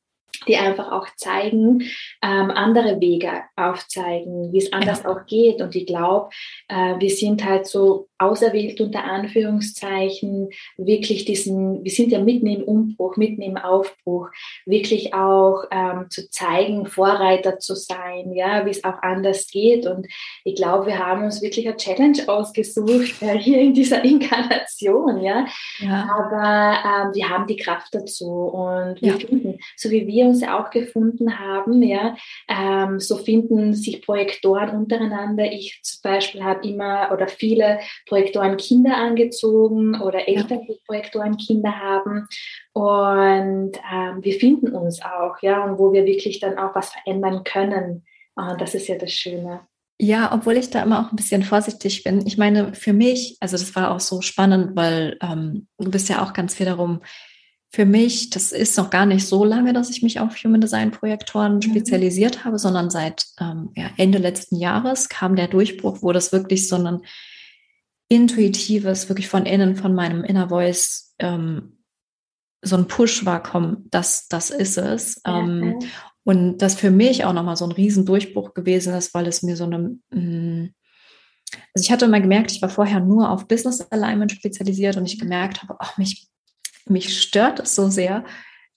die 0.47 0.57
einfach 0.57 0.93
auch 0.93 1.09
zeigen, 1.17 1.85
ähm, 2.23 2.51
andere 2.51 3.01
Wege 3.01 3.45
aufzeigen, 3.57 4.53
wie 4.53 4.59
es 4.59 4.73
anders 4.75 5.05
ja. 5.05 5.09
auch 5.09 5.25
geht. 5.25 5.63
Und 5.63 5.75
ich 5.75 5.87
glaube, 5.87 6.29
äh, 6.69 6.99
wir 6.99 7.11
sind 7.11 7.43
halt 7.43 7.67
so 7.67 8.09
auserwählt 8.19 8.81
unter 8.81 9.05
Anführungszeichen, 9.05 10.51
wirklich 10.77 11.25
diesen, 11.25 11.83
wir 11.83 11.91
sind 11.91 12.13
ja 12.13 12.21
mitten 12.21 12.47
im 12.47 12.63
Umbruch, 12.63 13.17
mitten 13.17 13.43
im 13.43 13.57
Aufbruch, 13.57 14.29
wirklich 14.67 15.15
auch 15.15 15.65
ähm, 15.71 16.07
zu 16.11 16.31
zeigen, 16.31 16.87
Vorreiter 16.87 17.59
zu 17.59 17.75
sein, 17.75 18.33
ja, 18.33 18.65
wie 18.67 18.71
es 18.71 18.85
auch 18.85 19.03
anders 19.03 19.49
geht. 19.49 19.87
Und 19.87 20.07
ich 20.45 20.55
glaube, 20.55 20.87
wir 20.87 20.99
haben 20.99 21.25
uns 21.25 21.43
wirklich 21.43 21.67
eine 21.67 21.77
Challenge 21.77 22.19
ausgesucht 22.27 23.21
äh, 23.21 23.39
hier 23.39 23.61
in 23.61 23.75
dieser 23.75 24.05
Inkarnation, 24.05 25.21
ja. 25.21 25.47
ja. 25.81 26.09
Aber 26.17 27.09
ähm, 27.09 27.15
wir 27.15 27.29
haben 27.29 27.47
die 27.47 27.57
Kraft 27.57 27.95
dazu 27.95 28.31
und 28.31 29.03
wir 29.03 29.13
ja. 29.13 29.19
finden, 29.19 29.59
so 29.77 29.91
wie 29.91 30.07
wir 30.07 30.27
uns 30.27 30.43
auch 30.45 30.71
gefunden 30.71 31.39
haben, 31.39 31.83
ja, 31.83 32.17
ähm, 32.49 33.01
so 33.01 33.17
finden 33.17 33.75
sich 33.75 34.03
Projektoren 34.03 34.71
untereinander. 34.71 35.51
Ich 35.51 35.81
zum 35.83 36.01
Beispiel 36.03 36.45
habe 36.45 36.67
immer 36.67 37.11
oder 37.13 37.27
viele 37.27 37.81
Projektoren 38.07 38.57
Kinder 38.57 38.97
angezogen 38.97 40.01
oder 40.01 40.29
Eltern, 40.29 40.61
ja. 40.61 40.75
die 40.75 40.81
Projektoren 40.87 41.37
Kinder 41.37 41.79
haben. 41.79 42.29
Und 42.73 43.73
ähm, 43.93 44.19
wir 44.23 44.35
finden 44.35 44.75
uns 44.75 45.01
auch, 45.03 45.37
ja, 45.43 45.65
und 45.65 45.79
wo 45.79 45.93
wir 45.93 46.05
wirklich 46.05 46.41
dann 46.41 46.59
auch 46.59 46.75
was 46.75 46.91
verändern 46.91 47.45
können. 47.45 48.05
Und 48.35 48.61
das 48.61 48.75
ist 48.75 48.89
ja 48.89 48.97
das 48.97 49.13
Schöne. 49.13 49.61
Ja, 50.01 50.33
obwohl 50.35 50.57
ich 50.57 50.71
da 50.71 50.83
immer 50.83 51.01
auch 51.01 51.13
ein 51.13 51.17
bisschen 51.17 51.45
vorsichtig 51.45 52.03
bin. 52.03 52.27
Ich 52.27 52.37
meine, 52.37 52.75
für 52.75 52.93
mich, 52.93 53.37
also 53.41 53.57
das 53.57 53.75
war 53.77 53.93
auch 53.93 54.01
so 54.01 54.21
spannend, 54.23 54.75
weil 54.75 55.17
ähm, 55.23 55.69
du 55.79 55.91
bist 55.91 56.09
ja 56.09 56.23
auch 56.23 56.33
ganz 56.33 56.55
viel 56.55 56.67
darum, 56.67 57.01
für 57.75 57.87
mich, 57.87 58.31
das 58.31 58.53
ist 58.53 58.77
noch 58.77 58.91
gar 58.91 59.05
nicht 59.05 59.27
so 59.27 59.45
lange, 59.45 59.73
dass 59.73 59.91
ich 59.91 60.01
mich 60.01 60.21
auf 60.21 60.37
Human 60.45 60.61
Design 60.61 60.93
Projektoren 60.93 61.57
mhm. 61.57 61.63
spezialisiert 61.63 62.45
habe, 62.45 62.59
sondern 62.59 62.89
seit 62.89 63.25
ähm, 63.41 63.71
ja, 63.75 63.91
Ende 63.97 64.19
letzten 64.19 64.57
Jahres 64.57 65.09
kam 65.09 65.35
der 65.35 65.49
Durchbruch, 65.49 65.99
wo 66.01 66.13
das 66.13 66.33
wirklich 66.33 66.69
so 66.69 66.77
ein 66.77 67.01
intuitives, 68.15 69.09
wirklich 69.09 69.29
von 69.29 69.47
innen, 69.47 69.77
von 69.77 69.95
meinem 69.95 70.23
Inner 70.25 70.49
Voice, 70.49 71.15
ähm, 71.19 71.79
so 72.63 72.77
ein 72.77 72.87
Push 72.87 73.27
war, 73.27 73.43
komm, 73.43 73.87
das, 73.91 74.29
das 74.29 74.51
ist 74.51 74.79
es. 74.79 75.21
Ja. 75.27 75.41
Ähm, 75.41 75.79
und 76.25 76.59
das 76.59 76.75
für 76.75 76.91
mich 76.91 77.25
auch 77.25 77.35
nochmal 77.35 77.57
so 77.57 77.67
ein 77.67 77.73
Riesendurchbruch 77.73 78.55
gewesen 78.55 78.95
ist, 78.95 79.13
weil 79.13 79.27
es 79.27 79.43
mir 79.43 79.57
so 79.57 79.65
eine, 79.65 79.99
mh, 80.11 80.21
mm, 80.21 80.75
also 81.75 81.85
ich 81.85 81.93
hatte 81.93 82.07
immer 82.07 82.21
gemerkt, 82.21 82.53
ich 82.53 82.63
war 82.63 82.69
vorher 82.69 83.01
nur 83.01 83.31
auf 83.31 83.47
Business 83.47 83.81
Alignment 83.91 84.33
spezialisiert 84.33 84.97
und 84.97 85.07
ich 85.07 85.19
gemerkt 85.19 85.63
habe, 85.63 85.77
ach, 85.79 85.99
mich, 85.99 86.29
mich 86.87 87.21
stört 87.21 87.61
es 87.61 87.75
so 87.75 87.91
sehr, 87.91 88.25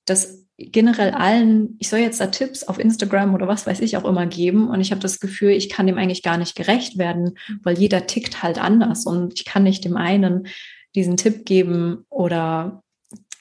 dass 0.05 0.46
generell 0.57 1.11
allen, 1.11 1.75
ich 1.79 1.89
soll 1.89 1.99
jetzt 1.99 2.19
da 2.19 2.27
Tipps 2.27 2.63
auf 2.63 2.79
Instagram 2.79 3.35
oder 3.35 3.47
was 3.47 3.67
weiß 3.67 3.79
ich 3.81 3.95
auch 3.95 4.05
immer 4.05 4.25
geben 4.25 4.69
und 4.69 4.81
ich 4.81 4.91
habe 4.91 5.01
das 5.01 5.19
Gefühl, 5.19 5.51
ich 5.51 5.69
kann 5.69 5.85
dem 5.85 5.97
eigentlich 5.97 6.23
gar 6.23 6.37
nicht 6.37 6.55
gerecht 6.55 6.97
werden, 6.97 7.37
weil 7.61 7.77
jeder 7.77 8.07
tickt 8.07 8.41
halt 8.41 8.59
anders 8.59 9.05
und 9.05 9.33
ich 9.35 9.45
kann 9.45 9.63
nicht 9.63 9.85
dem 9.85 9.97
einen 9.97 10.47
diesen 10.95 11.15
Tipp 11.15 11.45
geben 11.45 12.05
oder 12.09 12.81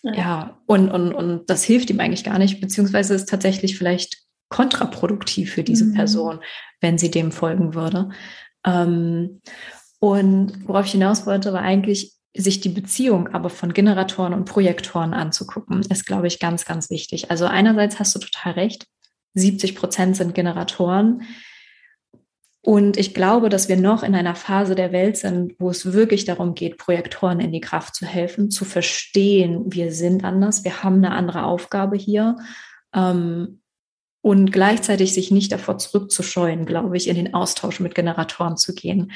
ja, 0.03 0.13
ja 0.13 0.59
und, 0.67 0.91
und, 0.91 1.15
und 1.15 1.49
das 1.49 1.65
hilft 1.65 1.89
ihm 1.89 2.01
eigentlich 2.01 2.25
gar 2.25 2.39
nicht, 2.39 2.61
beziehungsweise 2.61 3.15
ist 3.15 3.29
tatsächlich 3.29 3.79
vielleicht 3.79 4.19
kontraproduktiv 4.51 5.53
für 5.53 5.63
diese 5.63 5.87
mhm. 5.87 5.95
Person, 5.95 6.41
wenn 6.81 6.99
sie 6.99 7.11
dem 7.11 7.33
folgen 7.33 7.75
würde. 7.75 8.11
Ähm, 8.65 9.41
und 9.99 10.69
worauf 10.69 10.87
ich 10.87 10.93
hinaus 10.93 11.27
wollte, 11.27 11.53
war 11.53 11.63
eigentlich, 11.63 12.16
sich 12.37 12.61
die 12.61 12.69
Beziehung 12.69 13.29
aber 13.29 13.51
von 13.51 13.73
Generatoren 13.73 14.35
und 14.35 14.45
Projektoren 14.45 15.15
anzugucken, 15.15 15.83
ist, 15.89 16.07
glaube 16.07 16.27
ich, 16.27 16.39
ganz, 16.39 16.65
ganz 16.65 16.91
wichtig. 16.91 17.31
Also 17.31 17.47
einerseits 17.47 17.99
hast 17.99 18.15
du 18.15 18.19
total 18.19 18.53
recht, 18.53 18.87
70 19.35 19.75
Prozent 19.75 20.17
sind 20.17 20.35
Generatoren. 20.35 21.23
Und 22.63 22.97
ich 22.97 23.15
glaube, 23.15 23.49
dass 23.49 23.69
wir 23.69 23.77
noch 23.77 24.03
in 24.03 24.15
einer 24.17 24.35
Phase 24.35 24.75
der 24.75 24.91
Welt 24.91 25.17
sind, 25.17 25.55
wo 25.61 25.71
es 25.71 25.93
wirklich 25.93 26.25
darum 26.25 26.55
geht, 26.55 26.79
Projektoren 26.79 27.39
in 27.39 27.53
die 27.53 27.61
Kraft 27.61 27.95
zu 27.95 28.07
helfen, 28.07 28.51
zu 28.51 28.65
verstehen, 28.65 29.73
wir 29.73 29.93
sind 29.93 30.25
anders, 30.25 30.65
wir 30.65 30.83
haben 30.83 30.97
eine 30.97 31.13
andere 31.13 31.45
Aufgabe 31.45 31.97
hier. 31.97 32.37
Ähm, 32.93 33.61
und 34.27 34.51
gleichzeitig 34.51 35.15
sich 35.15 35.31
nicht 35.31 35.53
davor 35.53 35.79
zurückzuscheuen, 35.79 36.67
glaube 36.67 36.97
ich, 36.97 37.07
in 37.07 37.15
den 37.15 37.33
Austausch 37.33 37.79
mit 37.79 37.95
Generatoren 37.95 38.57
zu 38.57 38.75
gehen. 38.75 39.13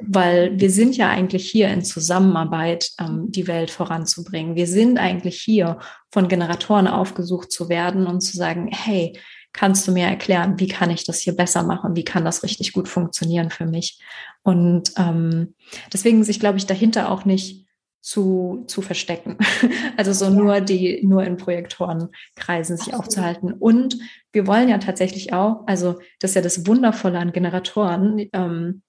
Weil 0.00 0.58
wir 0.58 0.70
sind 0.70 0.96
ja 0.96 1.10
eigentlich 1.10 1.50
hier 1.50 1.68
in 1.68 1.84
Zusammenarbeit, 1.84 2.92
ähm, 2.98 3.26
die 3.28 3.46
Welt 3.46 3.70
voranzubringen. 3.70 4.56
Wir 4.56 4.66
sind 4.66 4.96
eigentlich 4.96 5.38
hier, 5.38 5.80
von 6.10 6.28
Generatoren 6.28 6.88
aufgesucht 6.88 7.52
zu 7.52 7.68
werden 7.68 8.06
und 8.06 8.22
zu 8.22 8.38
sagen, 8.38 8.70
hey, 8.72 9.12
kannst 9.52 9.86
du 9.86 9.92
mir 9.92 10.06
erklären, 10.06 10.58
wie 10.58 10.68
kann 10.68 10.88
ich 10.88 11.04
das 11.04 11.20
hier 11.20 11.36
besser 11.36 11.62
machen? 11.62 11.94
Wie 11.94 12.04
kann 12.04 12.24
das 12.24 12.42
richtig 12.42 12.72
gut 12.72 12.88
funktionieren 12.88 13.50
für 13.50 13.66
mich? 13.66 14.00
Und 14.44 14.92
ähm, 14.96 15.52
deswegen 15.92 16.24
sich, 16.24 16.40
glaube 16.40 16.56
ich, 16.56 16.64
dahinter 16.64 17.10
auch 17.10 17.26
nicht 17.26 17.63
zu, 18.04 18.64
zu 18.68 18.82
verstecken. 18.82 19.38
Also 19.96 20.12
so 20.12 20.28
nur 20.28 20.60
die, 20.60 21.00
nur 21.06 21.24
in 21.24 21.36
Projektorenkreisen 21.36 22.76
sich 22.76 22.94
aufzuhalten. 22.94 23.52
Und 23.52 23.96
wir 24.32 24.46
wollen 24.46 24.68
ja 24.68 24.78
tatsächlich 24.78 25.32
auch, 25.32 25.62
also 25.66 26.00
das 26.18 26.32
ist 26.32 26.34
ja 26.34 26.42
das 26.42 26.66
Wundervolle 26.66 27.18
an 27.18 27.32
Generatoren, 27.32 28.28
ähm, 28.32 28.82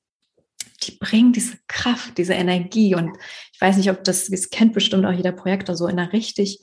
die 0.83 0.97
bringen 0.99 1.31
diese 1.31 1.57
Kraft, 1.67 2.17
diese 2.17 2.33
Energie. 2.33 2.95
Und 2.95 3.15
ich 3.53 3.61
weiß 3.61 3.77
nicht, 3.77 3.89
ob 3.89 4.03
das, 4.03 4.27
das 4.27 4.49
kennt 4.49 4.73
bestimmt 4.73 5.05
auch 5.05 5.13
jeder 5.13 5.31
Projektor, 5.31 5.75
so 5.75 5.87
in 5.87 5.97
einer 5.97 6.11
richtig, 6.11 6.59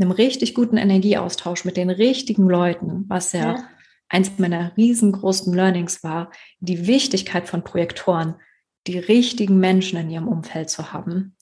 einem 0.00 0.10
richtig 0.10 0.54
guten 0.54 0.78
Energieaustausch 0.78 1.64
mit 1.64 1.76
den 1.76 1.90
richtigen 1.90 2.48
Leuten, 2.48 3.04
was 3.08 3.32
ja, 3.32 3.54
ja. 3.54 3.68
eins 4.08 4.38
meiner 4.38 4.76
riesengroßen 4.76 5.54
Learnings 5.54 6.02
war, 6.02 6.32
die 6.58 6.86
Wichtigkeit 6.88 7.48
von 7.48 7.62
Projektoren, 7.62 8.34
die 8.88 8.98
richtigen 8.98 9.60
Menschen 9.60 9.98
in 10.00 10.10
ihrem 10.10 10.28
Umfeld 10.28 10.70
zu 10.70 10.92
haben. 10.92 11.36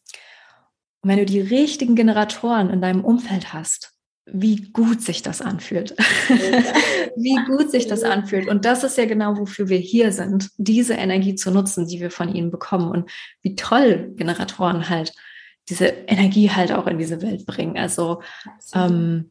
Und 1.02 1.10
wenn 1.10 1.18
du 1.18 1.26
die 1.26 1.40
richtigen 1.40 1.94
Generatoren 1.94 2.70
in 2.70 2.80
deinem 2.80 3.04
Umfeld 3.04 3.52
hast, 3.52 3.92
wie 4.32 4.70
gut 4.72 5.02
sich 5.02 5.22
das 5.22 5.40
anfühlt. 5.40 5.96
wie 7.16 7.36
gut 7.46 7.70
sich 7.70 7.86
das 7.86 8.02
anfühlt. 8.02 8.48
Und 8.48 8.64
das 8.64 8.84
ist 8.84 8.96
ja 8.96 9.06
genau, 9.06 9.36
wofür 9.38 9.68
wir 9.68 9.78
hier 9.78 10.12
sind, 10.12 10.50
diese 10.56 10.94
Energie 10.94 11.34
zu 11.34 11.50
nutzen, 11.50 11.86
die 11.86 12.00
wir 12.00 12.10
von 12.10 12.34
ihnen 12.34 12.50
bekommen. 12.50 12.90
Und 12.90 13.10
wie 13.42 13.54
toll 13.54 14.12
Generatoren 14.16 14.88
halt 14.88 15.12
diese 15.68 15.86
Energie 15.86 16.50
halt 16.50 16.72
auch 16.72 16.86
in 16.86 16.98
diese 16.98 17.22
Welt 17.22 17.46
bringen. 17.46 17.78
Also, 17.78 18.22
ähm, 18.74 19.30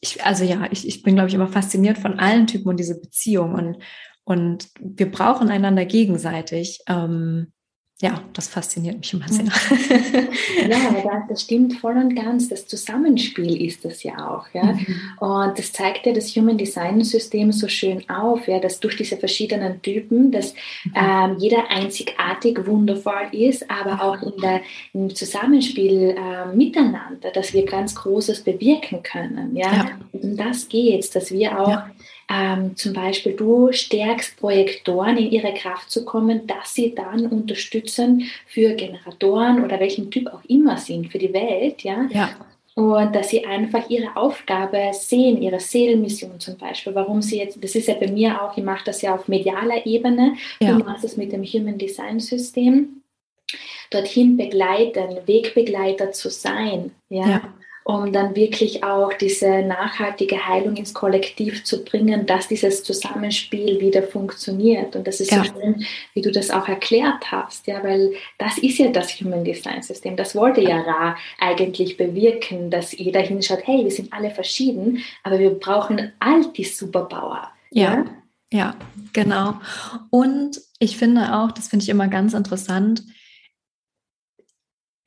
ich, 0.00 0.24
also 0.24 0.44
ja, 0.44 0.68
ich, 0.70 0.86
ich 0.86 1.02
bin, 1.02 1.14
glaube 1.14 1.28
ich, 1.28 1.34
immer 1.34 1.48
fasziniert 1.48 1.98
von 1.98 2.18
allen 2.18 2.46
Typen 2.46 2.68
und 2.68 2.78
diese 2.78 3.00
Beziehung. 3.00 3.54
Und, 3.54 3.78
und 4.24 4.68
wir 4.80 5.10
brauchen 5.10 5.50
einander 5.50 5.84
gegenseitig. 5.84 6.80
Ähm, 6.86 7.52
ja, 8.00 8.22
das 8.32 8.46
fasziniert 8.46 8.98
mich 8.98 9.12
immer 9.12 9.26
sehr. 9.26 9.46
Ja, 10.68 11.26
das 11.28 11.42
stimmt 11.42 11.74
voll 11.74 11.96
und 11.96 12.14
ganz. 12.14 12.48
Das 12.48 12.64
Zusammenspiel 12.68 13.60
ist 13.60 13.84
das 13.84 14.04
ja 14.04 14.30
auch. 14.30 14.46
Ja? 14.52 14.72
Mhm. 14.72 14.86
Und 15.18 15.58
das 15.58 15.72
zeigt 15.72 16.06
ja 16.06 16.12
das 16.12 16.28
Human 16.36 16.56
Design 16.56 17.02
System 17.02 17.50
so 17.50 17.66
schön 17.66 18.08
auf, 18.08 18.46
ja, 18.46 18.60
dass 18.60 18.78
durch 18.78 18.96
diese 18.96 19.16
verschiedenen 19.16 19.82
Typen, 19.82 20.30
dass 20.30 20.54
mhm. 20.84 20.92
ähm, 20.94 21.36
jeder 21.38 21.68
einzigartig 21.70 22.64
wundervoll 22.66 23.30
ist, 23.32 23.68
aber 23.68 24.00
auch 24.00 24.22
in 24.22 24.40
der, 24.40 24.60
im 24.92 25.12
Zusammenspiel 25.12 26.14
äh, 26.16 26.54
miteinander, 26.54 27.32
dass 27.32 27.52
wir 27.52 27.64
ganz 27.66 27.96
Großes 27.96 28.44
bewirken 28.44 29.02
können. 29.02 29.56
Ja? 29.56 29.72
ja. 29.72 29.98
Und 30.12 30.22
um 30.22 30.36
das 30.36 30.68
geht 30.68 31.00
es, 31.00 31.10
dass 31.10 31.32
wir 31.32 31.60
auch 31.60 31.68
ja 31.68 31.90
ähm, 32.30 32.76
zum 32.76 32.92
Beispiel 32.92 33.32
du 33.32 33.72
stärkst 33.72 34.36
Projektoren 34.36 35.16
in 35.16 35.30
ihre 35.30 35.54
Kraft 35.54 35.90
zu 35.90 36.04
kommen, 36.04 36.46
dass 36.46 36.74
sie 36.74 36.94
dann 36.94 37.26
unterstützen 37.26 38.24
für 38.46 38.74
Generatoren 38.74 39.64
oder 39.64 39.80
welchen 39.80 40.10
Typ 40.10 40.26
auch 40.28 40.44
immer 40.46 40.76
sind 40.76 41.10
für 41.10 41.18
die 41.18 41.32
Welt, 41.32 41.82
ja. 41.82 42.06
ja. 42.10 42.30
Und 42.74 43.14
dass 43.16 43.30
sie 43.30 43.44
einfach 43.44 43.90
ihre 43.90 44.16
Aufgabe 44.16 44.90
sehen, 44.92 45.42
ihre 45.42 45.58
Seelenmission 45.58 46.38
zum 46.38 46.56
Beispiel. 46.56 46.94
Warum 46.94 47.22
sie 47.22 47.38
jetzt, 47.38 47.62
das 47.62 47.74
ist 47.74 47.88
ja 47.88 47.94
bei 47.94 48.08
mir 48.08 48.40
auch, 48.40 48.56
ich 48.56 48.62
mache 48.62 48.84
das 48.84 49.02
ja 49.02 49.14
auf 49.14 49.26
medialer 49.26 49.84
Ebene, 49.84 50.36
ja. 50.60 50.72
du 50.76 50.84
machst 50.84 51.04
das 51.04 51.16
mit 51.16 51.32
dem 51.32 51.42
Human 51.44 51.78
Design 51.78 52.20
System 52.20 53.02
dorthin 53.90 54.36
begleiten, 54.36 55.16
Wegbegleiter 55.26 56.12
zu 56.12 56.28
sein. 56.28 56.92
ja. 57.08 57.28
ja 57.28 57.54
um 57.88 58.12
dann 58.12 58.36
wirklich 58.36 58.84
auch 58.84 59.14
diese 59.14 59.62
nachhaltige 59.62 60.46
Heilung 60.46 60.76
ins 60.76 60.92
Kollektiv 60.92 61.64
zu 61.64 61.82
bringen, 61.86 62.26
dass 62.26 62.46
dieses 62.46 62.84
Zusammenspiel 62.84 63.80
wieder 63.80 64.02
funktioniert. 64.02 64.94
Und 64.94 65.06
das 65.06 65.20
ist 65.20 65.30
ja. 65.30 65.42
so 65.42 65.44
schön, 65.44 65.86
wie 66.12 66.20
du 66.20 66.30
das 66.30 66.50
auch 66.50 66.68
erklärt 66.68 67.32
hast, 67.32 67.66
ja, 67.66 67.82
weil 67.82 68.12
das 68.36 68.58
ist 68.58 68.76
ja 68.76 68.88
das 68.88 69.18
Human 69.18 69.42
Design 69.42 69.80
System. 69.80 70.16
Das 70.16 70.36
wollte 70.36 70.60
ja 70.60 70.82
Ra 70.82 71.16
eigentlich 71.38 71.96
bewirken, 71.96 72.70
dass 72.70 72.92
jeder 72.92 73.20
hinschaut, 73.20 73.60
hey, 73.66 73.84
wir 73.84 73.90
sind 73.90 74.12
alle 74.12 74.32
verschieden, 74.32 75.02
aber 75.22 75.38
wir 75.38 75.50
brauchen 75.50 76.12
all 76.20 76.44
die 76.52 76.64
Superpower. 76.64 77.48
ja? 77.70 77.94
ja? 77.94 78.04
Ja, 78.50 78.74
genau. 79.12 79.60
Und 80.08 80.58
ich 80.78 80.96
finde 80.96 81.34
auch, 81.34 81.52
das 81.52 81.68
finde 81.68 81.82
ich 81.82 81.90
immer 81.90 82.08
ganz 82.08 82.32
interessant, 82.32 83.02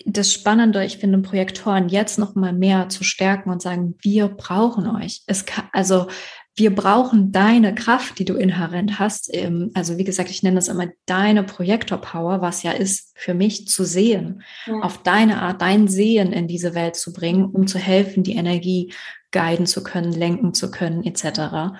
das 0.05 0.31
Spannende, 0.31 0.83
ich 0.85 0.97
finde, 0.97 1.19
Projektoren 1.19 1.89
jetzt 1.89 2.19
noch 2.19 2.35
mal 2.35 2.53
mehr 2.53 2.89
zu 2.89 3.03
stärken 3.03 3.49
und 3.49 3.61
sagen, 3.61 3.95
wir 4.01 4.27
brauchen 4.27 4.87
euch. 4.87 5.23
Es 5.27 5.45
kann, 5.45 5.65
also 5.71 6.07
wir 6.55 6.75
brauchen 6.75 7.31
deine 7.31 7.73
Kraft, 7.73 8.19
die 8.19 8.25
du 8.25 8.35
inhärent 8.35 8.99
hast. 8.99 9.31
Also 9.73 9.97
wie 9.97 10.03
gesagt, 10.03 10.29
ich 10.29 10.43
nenne 10.43 10.55
das 10.55 10.67
immer 10.67 10.87
deine 11.05 11.43
Projektor-Power, 11.43 12.41
was 12.41 12.63
ja 12.63 12.71
ist 12.71 13.13
für 13.15 13.33
mich 13.33 13.67
zu 13.67 13.85
sehen, 13.85 14.43
ja. 14.65 14.79
auf 14.81 15.01
deine 15.01 15.41
Art, 15.41 15.61
dein 15.61 15.87
Sehen 15.87 16.33
in 16.33 16.47
diese 16.47 16.75
Welt 16.75 16.95
zu 16.95 17.13
bringen, 17.13 17.45
um 17.45 17.67
zu 17.67 17.79
helfen, 17.79 18.23
die 18.23 18.35
Energie 18.35 18.93
guiden 19.31 19.65
zu 19.65 19.81
können, 19.81 20.11
lenken 20.11 20.53
zu 20.53 20.71
können, 20.71 21.03
etc. 21.05 21.73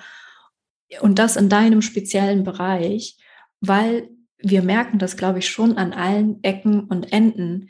Und 1.00 1.18
das 1.18 1.36
in 1.36 1.50
deinem 1.50 1.82
speziellen 1.82 2.42
Bereich, 2.42 3.18
weil 3.60 4.08
wir 4.38 4.62
merken 4.62 4.98
das, 4.98 5.16
glaube 5.16 5.38
ich, 5.38 5.48
schon 5.48 5.76
an 5.76 5.92
allen 5.92 6.42
Ecken 6.42 6.84
und 6.84 7.12
Enden, 7.12 7.68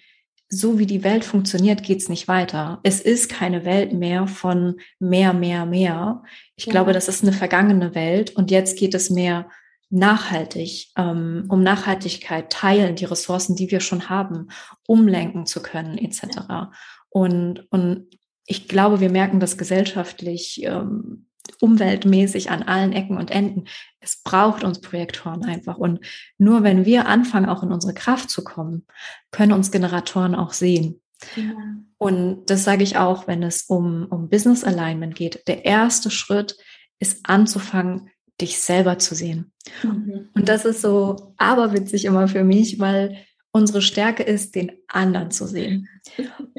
so 0.55 0.79
wie 0.79 0.85
die 0.85 1.03
Welt 1.03 1.25
funktioniert, 1.25 1.83
geht's 1.83 2.11
nicht 2.11 2.29
weiter. 2.29 2.79
Es 2.83 3.01
ist 3.01 3.31
keine 3.31 3.65
Welt 3.65 3.95
mehr 3.95 4.27
von 4.27 4.77
mehr, 4.99 5.33
mehr, 5.33 5.65
mehr. 5.65 6.23
Ich 6.57 6.67
ja. 6.67 6.73
glaube, 6.73 6.93
das 6.93 7.09
ist 7.09 7.23
eine 7.23 7.33
vergangene 7.33 7.95
Welt 7.95 8.37
und 8.37 8.51
jetzt 8.51 8.79
geht 8.79 8.95
es 8.95 9.09
mehr 9.09 9.49
nachhaltig, 9.89 10.91
ähm, 10.99 11.47
um 11.49 11.63
Nachhaltigkeit, 11.63 12.53
teilen 12.53 12.97
die 12.97 13.07
Ressourcen, 13.07 13.57
die 13.57 13.71
wir 13.71 13.81
schon 13.81 14.11
haben, 14.11 14.49
umlenken 14.87 15.47
zu 15.47 15.63
können, 15.63 15.97
etc. 15.97 16.71
Und, 17.09 17.67
und 17.73 18.09
ich 18.45 18.69
glaube, 18.69 19.01
wir 19.01 19.11
merken 19.11 19.41
das 19.41 19.57
gesellschaftlich 19.57 20.63
ähm, 20.65 21.29
umweltmäßig 21.61 22.51
an 22.51 22.63
allen 22.63 22.93
Ecken 22.93 23.17
und 23.17 23.31
Enden. 23.31 23.65
Es 24.01 24.23
braucht 24.23 24.65
uns 24.65 24.81
Projektoren 24.81 25.45
einfach. 25.45 25.79
Und 25.79 26.01
nur 26.39 26.63
wenn 26.63 26.85
wir 26.85 27.07
anfangen, 27.07 27.49
auch 27.49 27.63
in 27.63 27.73
unsere 27.73 27.95
Kraft 27.95 28.31
zu 28.31 28.45
kommen, 28.45 28.87
können 29.31 29.53
uns 29.53 29.71
Generatoren 29.71 30.35
auch 30.35 30.53
sehen. 30.53 31.01
Ja. 31.37 31.53
Und 31.99 32.47
das 32.47 32.65
sage 32.65 32.83
ich 32.83 32.97
auch, 32.97 33.27
wenn 33.29 33.43
es 33.43 33.63
um, 33.63 34.07
um 34.07 34.29
Business 34.29 34.65
Alignment 34.65 35.15
geht. 35.15 35.47
Der 35.47 35.65
erste 35.65 36.11
Schritt 36.11 36.57
ist 36.99 37.21
anzufangen, 37.25 38.11
dich 38.41 38.59
selber 38.59 38.99
zu 38.99 39.15
sehen. 39.15 39.53
Mhm. 39.83 40.31
Und 40.35 40.49
das 40.49 40.65
ist 40.65 40.81
so 40.81 41.35
aberwitzig 41.37 42.05
immer 42.05 42.27
für 42.29 42.45
mich, 42.45 42.81
weil 42.81 43.19
unsere 43.53 43.83
Stärke 43.83 44.23
ist, 44.23 44.55
den 44.55 44.73
anderen 44.89 45.31
zu 45.31 45.47
sehen. 45.47 45.89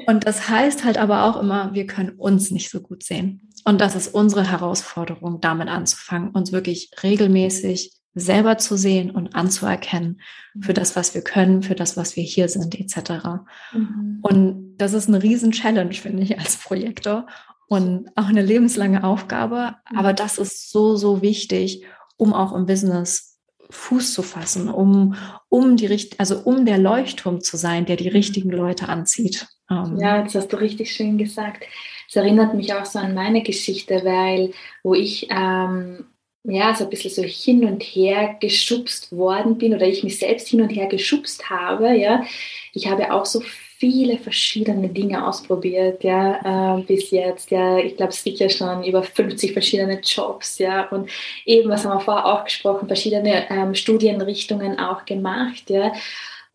Und 0.06 0.26
das 0.26 0.48
heißt 0.48 0.84
halt 0.84 0.96
aber 0.96 1.24
auch 1.24 1.40
immer, 1.40 1.74
wir 1.74 1.86
können 1.86 2.10
uns 2.10 2.50
nicht 2.50 2.70
so 2.70 2.80
gut 2.80 3.02
sehen. 3.02 3.50
Und 3.64 3.80
das 3.80 3.96
ist 3.96 4.14
unsere 4.14 4.48
Herausforderung, 4.48 5.40
damit 5.40 5.68
anzufangen, 5.68 6.30
uns 6.30 6.52
wirklich 6.52 6.90
regelmäßig 7.02 7.92
selber 8.14 8.58
zu 8.58 8.76
sehen 8.76 9.10
und 9.10 9.34
anzuerkennen 9.34 10.20
für 10.60 10.72
das, 10.72 10.94
was 10.94 11.14
wir 11.14 11.22
können, 11.22 11.62
für 11.64 11.74
das, 11.74 11.96
was 11.96 12.14
wir 12.14 12.22
hier 12.22 12.48
sind, 12.48 12.78
etc. 12.78 13.42
Mhm. 13.72 14.20
Und 14.22 14.76
das 14.76 14.92
ist 14.92 15.08
eine 15.08 15.22
riesen 15.22 15.50
Challenge, 15.50 15.94
finde 15.94 16.22
ich, 16.22 16.38
als 16.38 16.56
Projektor 16.56 17.26
und 17.66 18.08
auch 18.14 18.28
eine 18.28 18.42
lebenslange 18.42 19.02
Aufgabe. 19.02 19.74
Mhm. 19.90 19.98
Aber 19.98 20.12
das 20.12 20.38
ist 20.38 20.70
so, 20.70 20.94
so 20.94 21.22
wichtig, 21.22 21.84
um 22.16 22.32
auch 22.32 22.54
im 22.54 22.66
Business 22.66 23.33
Fuß 23.70 24.14
zu 24.14 24.22
fassen, 24.22 24.68
um, 24.68 25.16
um 25.48 25.76
die 25.76 26.08
also 26.18 26.40
um 26.40 26.66
der 26.66 26.78
Leuchtturm 26.78 27.40
zu 27.40 27.56
sein, 27.56 27.86
der 27.86 27.96
die 27.96 28.08
richtigen 28.08 28.50
Leute 28.50 28.88
anzieht. 28.88 29.46
Ähm, 29.70 29.96
ja, 29.98 30.22
das 30.22 30.34
hast 30.34 30.52
du 30.52 30.56
richtig 30.56 30.92
schön 30.92 31.18
gesagt. 31.18 31.64
Es 32.08 32.16
erinnert 32.16 32.54
mich 32.54 32.74
auch 32.74 32.84
so 32.84 32.98
an 32.98 33.14
meine 33.14 33.42
Geschichte, 33.42 34.02
weil 34.04 34.52
wo 34.82 34.94
ich 34.94 35.28
ähm, 35.30 36.04
ja 36.44 36.74
so 36.74 36.84
ein 36.84 36.90
bisschen 36.90 37.10
so 37.10 37.22
hin 37.22 37.64
und 37.64 37.82
her 37.82 38.36
geschubst 38.40 39.10
worden 39.10 39.58
bin 39.58 39.74
oder 39.74 39.86
ich 39.86 40.04
mich 40.04 40.18
selbst 40.18 40.48
hin 40.48 40.60
und 40.60 40.70
her 40.70 40.86
geschubst 40.86 41.48
habe, 41.50 41.96
ja, 41.96 42.24
ich 42.72 42.88
habe 42.88 43.12
auch 43.12 43.24
so 43.24 43.42
viele 43.84 44.16
verschiedene 44.16 44.88
Dinge 44.88 45.26
ausprobiert, 45.26 46.02
ja, 46.04 46.78
äh, 46.78 46.82
bis 46.84 47.10
jetzt, 47.10 47.50
ja, 47.50 47.76
ich 47.76 47.98
glaube 47.98 48.14
sicher 48.14 48.48
schon 48.48 48.82
über 48.82 49.02
50 49.02 49.52
verschiedene 49.52 50.00
Jobs, 50.00 50.58
ja, 50.58 50.88
und 50.88 51.10
eben, 51.44 51.68
was 51.68 51.84
haben 51.84 51.98
wir 51.98 52.00
vorher 52.00 52.24
auch 52.24 52.44
gesprochen, 52.44 52.86
verschiedene 52.86 53.50
ähm, 53.50 53.74
Studienrichtungen 53.74 54.78
auch 54.78 55.04
gemacht, 55.04 55.68
ja, 55.68 55.92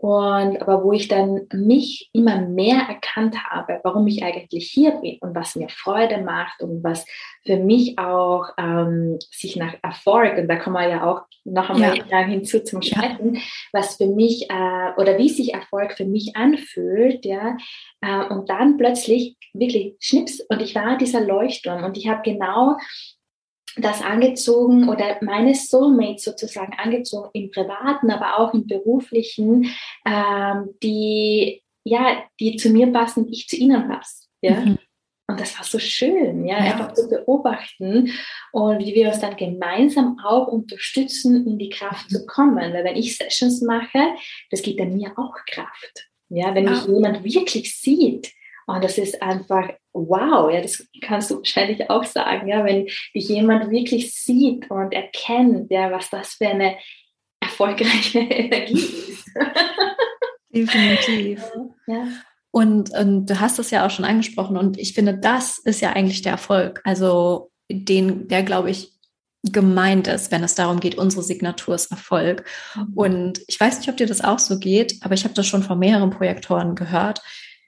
und 0.02 0.62
aber 0.62 0.82
wo 0.86 0.94
ich 0.94 1.10
dann 1.10 1.42
mich 1.52 2.10
immer 2.14 2.40
mehr 2.40 2.88
erkannt 2.88 3.44
habe, 3.44 3.82
warum 3.84 4.08
ich 4.08 4.24
eigentlich 4.24 4.72
hier 4.72 4.92
bin 4.92 5.18
und 5.20 5.36
was 5.36 5.58
mir 5.58 5.68
Freude 5.68 6.20
macht 6.20 6.62
und 6.62 6.82
was 6.86 7.06
für 7.46 7.58
mich 7.58 8.00
auch 8.00 8.46
ähm, 8.58 9.18
sich 9.30 9.58
nach 9.58 9.74
Erfolg, 9.84 10.38
und 10.38 10.48
da 10.48 10.56
kommen 10.56 10.78
wir 10.78 10.88
ja 10.88 11.04
auch 11.06 11.24
noch 11.44 11.70
einmal 11.70 11.98
ja. 12.10 12.20
hinzu 12.20 12.64
zum 12.64 12.82
Sprechen, 12.82 13.36
ja. 13.36 13.42
was 13.74 13.98
für 13.98 14.08
mich 14.08 14.50
äh, 14.50 14.94
oder 14.96 15.18
wie 15.18 15.28
sich 15.28 15.54
Erfolg 15.54 15.92
für 15.92 16.06
mich 16.06 16.34
anfühlt, 16.38 17.26
ja, 17.26 17.58
äh, 18.00 18.24
und 18.30 18.50
dann 18.50 18.78
plötzlich 18.78 19.36
wirklich 19.54 19.98
schnips 20.00 20.40
und 20.48 20.62
ich 20.62 20.76
war 20.76 20.98
dieser 20.98 21.20
Leuchtturm 21.20 21.84
und 21.84 21.98
ich 21.98 22.08
habe 22.08 22.22
genau 22.24 22.78
das 23.78 24.02
angezogen 24.02 24.90
oder 24.90 25.18
meine 25.22 25.56
Soulmates 25.56 26.24
sozusagen 26.24 26.74
angezogen 26.74 27.30
im 27.34 27.52
privaten, 27.52 28.12
aber 28.12 28.40
auch 28.40 28.54
im 28.54 28.68
beruflichen, 28.68 29.74
ähm, 30.06 30.70
die 30.82 31.62
ja, 31.84 32.24
die 32.40 32.56
zu 32.58 32.70
mir 32.70 32.92
passen, 32.92 33.28
ich 33.32 33.48
zu 33.48 33.56
ihnen 33.56 33.88
passe. 33.88 34.28
Ja. 34.42 34.60
Mhm. 34.62 34.78
Und 35.28 35.40
das 35.40 35.56
war 35.58 35.64
so 35.64 35.78
schön, 35.78 36.44
ja, 36.48 36.58
ja, 36.58 36.72
einfach 36.72 36.94
zu 36.94 37.08
beobachten 37.08 38.12
und 38.52 38.80
wie 38.80 38.96
wir 38.96 39.10
uns 39.10 39.20
dann 39.20 39.36
gemeinsam 39.36 40.18
auch 40.26 40.48
unterstützen, 40.48 41.46
in 41.46 41.60
die 41.60 41.70
Kraft 41.70 42.10
zu 42.10 42.26
kommen. 42.26 42.74
Weil 42.74 42.84
wenn 42.84 42.96
ich 42.96 43.16
Sessions 43.16 43.62
mache, 43.62 44.00
das 44.50 44.64
gibt 44.64 44.80
dann 44.80 44.96
mir 44.96 45.12
auch 45.18 45.36
Kraft. 45.48 46.10
Ja, 46.30 46.56
wenn 46.56 46.66
mich 46.66 46.84
jemand 46.88 47.24
wirklich 47.24 47.76
sieht, 47.76 48.32
und 48.66 48.84
das 48.84 48.98
ist 48.98 49.22
einfach 49.22 49.70
wow, 50.08 50.52
ja, 50.52 50.62
das 50.62 50.88
kannst 51.02 51.32
du 51.32 51.38
wahrscheinlich 51.38 51.90
auch 51.90 52.04
sagen, 52.04 52.48
ja, 52.48 52.64
wenn 52.64 52.86
dich 52.86 53.30
jemand 53.30 53.70
wirklich 53.72 54.14
sieht 54.14 54.70
und 54.70 54.94
erkennt, 54.94 55.72
ja, 55.72 55.92
was 55.92 56.10
das 56.10 56.34
für 56.34 56.48
eine 56.48 56.78
erfolgreiche 57.40 58.20
Energie 58.30 58.74
ist. 58.74 59.30
Definitiv. 60.50 61.44
Ja. 61.88 62.08
Und, 62.52 62.92
und 62.98 63.28
du 63.28 63.40
hast 63.40 63.60
es 63.60 63.72
ja 63.72 63.86
auch 63.86 63.92
schon 63.92 64.06
angesprochen 64.06 64.58
und 64.58 64.80
ich 64.80 64.94
finde, 64.94 65.18
das 65.18 65.60
ist 65.60 65.82
ja 65.82 65.92
eigentlich 65.92 66.24
der 66.24 66.32
Erfolg. 66.34 66.82
Also 66.84 67.52
den, 67.70 68.28
der 68.28 68.44
glaube 68.44 68.72
ich 68.72 69.00
gemeint 69.44 70.08
ist, 70.08 70.32
wenn 70.32 70.44
es 70.44 70.56
darum 70.56 70.80
geht, 70.80 70.98
unsere 70.98 71.24
Signatur 71.24 71.76
ist 71.76 71.92
Erfolg. 71.92 72.44
Mhm. 72.76 72.94
Und 72.96 73.42
ich 73.48 73.60
weiß 73.60 73.78
nicht, 73.80 73.90
ob 73.90 73.98
dir 73.98 74.08
das 74.08 74.22
auch 74.22 74.40
so 74.40 74.60
geht, 74.60 74.98
aber 75.02 75.14
ich 75.14 75.24
habe 75.24 75.34
das 75.34 75.48
schon 75.48 75.64
von 75.64 75.80
mehreren 75.80 76.10
Projektoren 76.10 76.76
gehört, 76.76 77.22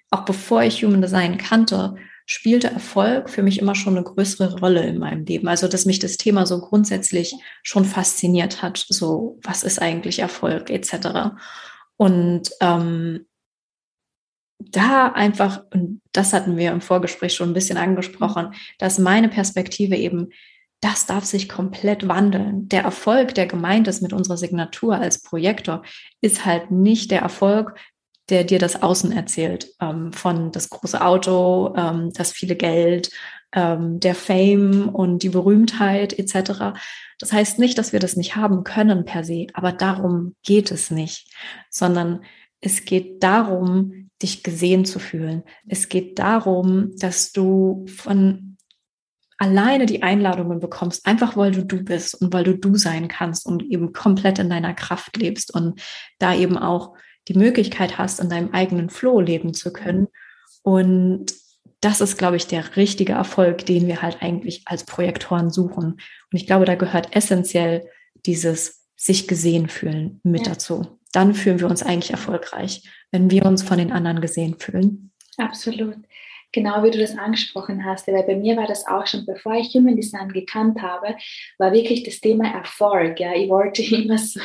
auch 0.09 0.25
bevor 0.25 0.63
ich 0.63 0.83
Human 0.83 1.01
Design 1.01 1.37
kannte, 1.37 1.95
spielte 2.31 2.69
Erfolg 2.69 3.29
für 3.29 3.43
mich 3.43 3.59
immer 3.59 3.75
schon 3.75 3.97
eine 3.97 4.05
größere 4.05 4.59
Rolle 4.59 4.83
in 4.83 4.99
meinem 4.99 5.25
Leben. 5.25 5.49
Also, 5.49 5.67
dass 5.67 5.85
mich 5.85 5.99
das 5.99 6.15
Thema 6.15 6.45
so 6.45 6.61
grundsätzlich 6.61 7.35
schon 7.61 7.83
fasziniert 7.83 8.61
hat. 8.61 8.85
So, 8.87 9.37
was 9.43 9.63
ist 9.63 9.81
eigentlich 9.81 10.19
Erfolg 10.19 10.69
etc. 10.69 11.35
Und 11.97 12.49
ähm, 12.61 13.25
da 14.59 15.07
einfach, 15.07 15.63
und 15.73 16.01
das 16.13 16.31
hatten 16.31 16.55
wir 16.55 16.71
im 16.71 16.79
Vorgespräch 16.79 17.33
schon 17.33 17.49
ein 17.49 17.53
bisschen 17.53 17.77
angesprochen, 17.77 18.53
dass 18.77 18.97
meine 18.97 19.27
Perspektive 19.27 19.97
eben, 19.97 20.29
das 20.79 21.05
darf 21.05 21.25
sich 21.25 21.49
komplett 21.49 22.07
wandeln. 22.07 22.69
Der 22.69 22.83
Erfolg, 22.83 23.35
der 23.35 23.45
gemeint 23.45 23.89
ist 23.89 24.01
mit 24.01 24.13
unserer 24.13 24.37
Signatur 24.37 24.95
als 24.95 25.21
Projektor, 25.21 25.83
ist 26.21 26.45
halt 26.45 26.71
nicht 26.71 27.11
der 27.11 27.21
Erfolg, 27.21 27.75
der 28.31 28.45
dir 28.45 28.59
das 28.59 28.81
Außen 28.81 29.11
erzählt, 29.11 29.73
ähm, 29.79 30.13
von 30.13 30.51
das 30.51 30.69
große 30.69 31.01
Auto, 31.01 31.75
ähm, 31.77 32.11
das 32.13 32.31
viele 32.31 32.55
Geld, 32.55 33.11
ähm, 33.53 33.99
der 33.99 34.15
Fame 34.15 34.89
und 34.89 35.23
die 35.23 35.29
Berühmtheit 35.29 36.17
etc. 36.17 36.79
Das 37.19 37.33
heißt 37.33 37.59
nicht, 37.59 37.77
dass 37.77 37.91
wir 37.93 37.99
das 37.99 38.15
nicht 38.15 38.35
haben 38.35 38.63
können 38.63 39.05
per 39.05 39.23
se, 39.23 39.47
aber 39.53 39.73
darum 39.73 40.35
geht 40.43 40.71
es 40.71 40.89
nicht, 40.89 41.29
sondern 41.69 42.23
es 42.61 42.85
geht 42.85 43.21
darum, 43.23 44.09
dich 44.21 44.43
gesehen 44.43 44.85
zu 44.85 44.99
fühlen. 44.99 45.43
Es 45.67 45.89
geht 45.89 46.19
darum, 46.19 46.95
dass 46.97 47.31
du 47.31 47.85
von 47.87 48.57
alleine 49.37 49.87
die 49.87 50.03
Einladungen 50.03 50.59
bekommst, 50.59 51.07
einfach 51.07 51.35
weil 51.35 51.51
du 51.51 51.65
du 51.65 51.83
bist 51.83 52.13
und 52.21 52.31
weil 52.31 52.43
du 52.43 52.55
du 52.55 52.75
sein 52.75 53.07
kannst 53.07 53.47
und 53.47 53.63
eben 53.63 53.91
komplett 53.91 54.37
in 54.37 54.51
deiner 54.51 54.75
Kraft 54.75 55.17
lebst 55.17 55.51
und 55.53 55.81
da 56.19 56.35
eben 56.35 56.57
auch 56.57 56.93
die 57.27 57.37
Möglichkeit 57.37 57.97
hast, 57.97 58.19
in 58.19 58.29
deinem 58.29 58.51
eigenen 58.51 58.89
Flow 58.89 59.19
leben 59.19 59.53
zu 59.53 59.71
können. 59.71 60.07
Und 60.63 61.33
das 61.79 62.01
ist, 62.01 62.17
glaube 62.17 62.37
ich, 62.37 62.47
der 62.47 62.75
richtige 62.75 63.13
Erfolg, 63.13 63.65
den 63.65 63.87
wir 63.87 64.01
halt 64.01 64.21
eigentlich 64.21 64.63
als 64.65 64.85
Projektoren 64.85 65.49
suchen. 65.49 65.93
Und 65.93 66.01
ich 66.31 66.45
glaube, 66.45 66.65
da 66.65 66.75
gehört 66.75 67.15
essentiell 67.15 67.87
dieses 68.25 68.85
sich 68.95 69.27
gesehen 69.27 69.67
fühlen 69.67 70.19
mit 70.23 70.45
ja. 70.45 70.53
dazu. 70.53 70.99
Dann 71.11 71.33
fühlen 71.33 71.59
wir 71.59 71.67
uns 71.67 71.81
eigentlich 71.81 72.11
erfolgreich, 72.11 72.87
wenn 73.11 73.31
wir 73.31 73.45
uns 73.45 73.63
von 73.63 73.79
den 73.79 73.91
anderen 73.91 74.21
gesehen 74.21 74.59
fühlen. 74.59 75.11
Absolut 75.37 75.97
genau 76.51 76.83
wie 76.83 76.91
du 76.91 76.99
das 76.99 77.17
angesprochen 77.17 77.85
hast, 77.85 78.07
weil 78.07 78.23
bei 78.23 78.35
mir 78.35 78.57
war 78.57 78.67
das 78.67 78.87
auch 78.87 79.07
schon, 79.07 79.25
bevor 79.25 79.53
ich 79.53 79.73
Human 79.73 79.95
Design 79.95 80.29
gekannt 80.29 80.81
habe, 80.81 81.15
war 81.57 81.71
wirklich 81.71 82.03
das 82.03 82.19
Thema 82.19 82.51
Erfolg. 82.53 83.19
Ja, 83.19 83.33
ich 83.33 83.49
wollte 83.49 83.81
immer 83.95 84.17
so, 84.17 84.39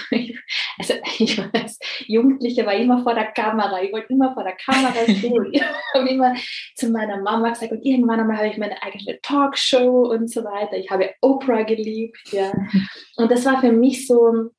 also 0.78 0.94
ich 1.18 1.38
weiß, 1.38 1.78
Jugendliche 2.06 2.64
war 2.66 2.74
immer 2.74 3.02
vor 3.02 3.14
der 3.14 3.32
Kamera, 3.32 3.82
ich 3.82 3.92
wollte 3.92 4.12
immer 4.12 4.34
vor 4.34 4.44
der 4.44 4.56
Kamera 4.56 5.02
stehen. 5.04 5.48
ich 5.52 5.62
habe 5.94 6.08
immer 6.08 6.34
zu 6.74 6.90
meiner 6.90 7.20
Mama 7.20 7.50
gesagt 7.50 7.72
und 7.72 7.84
irgendwann 7.84 8.20
einmal 8.20 8.38
habe 8.38 8.48
ich 8.48 8.58
meine 8.58 8.82
eigene 8.82 9.20
Talkshow 9.20 10.10
und 10.10 10.30
so 10.30 10.44
weiter. 10.44 10.76
Ich 10.76 10.90
habe 10.90 11.10
Oprah 11.20 11.62
geliebt, 11.62 12.32
ja. 12.32 12.52
Und 13.16 13.30
das 13.30 13.46
war 13.46 13.60
für 13.60 13.72
mich 13.72 14.06
so 14.06 14.50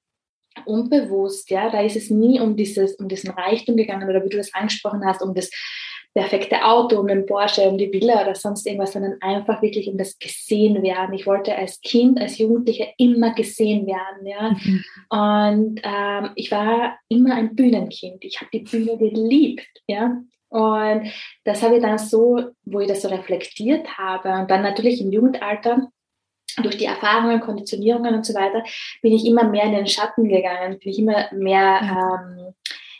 unbewusst, 0.65 1.49
ja, 1.49 1.69
da 1.69 1.81
ist 1.81 1.95
es 1.95 2.09
nie 2.09 2.39
um 2.39 2.55
dieses, 2.55 2.95
um 2.95 3.07
diesen 3.07 3.29
Reichtum 3.29 3.77
gegangen 3.77 4.09
oder 4.09 4.23
wie 4.23 4.29
du 4.29 4.37
das 4.37 4.53
angesprochen 4.53 5.05
hast, 5.05 5.21
um 5.21 5.33
das 5.33 5.49
perfekte 6.13 6.65
Auto, 6.65 6.99
um 6.99 7.07
den 7.07 7.25
Porsche, 7.25 7.69
um 7.69 7.77
die 7.77 7.91
Villa 7.91 8.21
oder 8.21 8.35
sonst 8.35 8.65
irgendwas, 8.65 8.93
sondern 8.93 9.21
einfach 9.21 9.61
wirklich 9.61 9.87
um 9.87 9.97
das 9.97 10.17
gesehen 10.17 10.81
werden. 10.81 11.13
Ich 11.13 11.27
wollte 11.27 11.55
als 11.55 11.79
Kind, 11.81 12.19
als 12.19 12.37
Jugendliche 12.37 12.89
immer 12.97 13.33
gesehen 13.33 13.85
werden. 13.85 14.25
Ja? 14.25 14.51
Mhm. 14.51 14.83
Und 15.09 15.81
ähm, 15.83 16.31
ich 16.35 16.51
war 16.51 16.97
immer 17.09 17.35
ein 17.35 17.55
Bühnenkind. 17.55 18.23
Ich 18.23 18.41
habe 18.41 18.49
die 18.51 18.59
Bühne 18.59 18.97
geliebt. 18.97 19.67
Ja? 19.87 20.21
Und 20.49 21.11
das 21.43 21.61
habe 21.61 21.75
ich 21.75 21.81
dann 21.81 21.97
so, 21.97 22.41
wo 22.65 22.79
ich 22.79 22.87
das 22.87 23.01
so 23.01 23.09
reflektiert 23.09 23.97
habe 23.97 24.29
und 24.41 24.49
dann 24.49 24.61
natürlich 24.63 25.01
im 25.01 25.11
Jugendalter 25.11 25.89
durch 26.63 26.77
die 26.77 26.85
Erfahrungen, 26.85 27.39
Konditionierungen 27.39 28.15
und 28.15 28.25
so 28.25 28.33
weiter, 28.33 28.63
bin 29.01 29.13
ich 29.13 29.25
immer 29.25 29.43
mehr 29.43 29.65
in 29.65 29.73
den 29.73 29.87
Schatten 29.87 30.27
gegangen, 30.27 30.79
bin 30.79 30.91
ich 30.91 30.99
immer 30.99 31.27
mehr 31.33 31.81
ähm, 31.83 32.53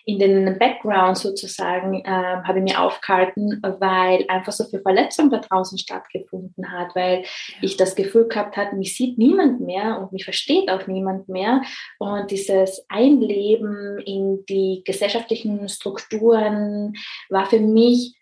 in 0.08 0.20
den 0.20 0.58
Background 0.58 1.18
sozusagen 1.18 2.00
äh, 2.06 2.08
habe 2.08 2.60
ich 2.60 2.64
mir 2.64 2.82
aufgehalten, 2.82 3.62
weil 3.62 4.24
einfach 4.30 4.54
so 4.54 4.64
viel 4.64 4.80
Verletzung 4.80 5.30
da 5.30 5.40
draußen 5.40 5.78
stattgefunden 5.78 6.72
hat, 6.72 6.96
weil 6.96 7.26
ich 7.62 7.76
das 7.76 7.94
Gefühl 7.94 8.30
gehabt 8.30 8.56
habe, 8.56 8.78
mich 8.78 8.96
sieht 8.96 9.18
niemand 9.18 9.60
mehr 9.60 10.00
und 10.00 10.14
mich 10.14 10.24
versteht 10.24 10.72
auch 10.72 10.88
niemand 10.88 11.28
mehr. 11.28 11.62
Und 12.00 12.32
dieses 12.32 12.86
Einleben 12.88 14.00
in 14.00 14.46
die 14.46 14.82
gesellschaftlichen 14.86 15.68
Strukturen 15.68 16.94
war 17.30 17.46
für 17.46 17.60
mich, 17.60 18.18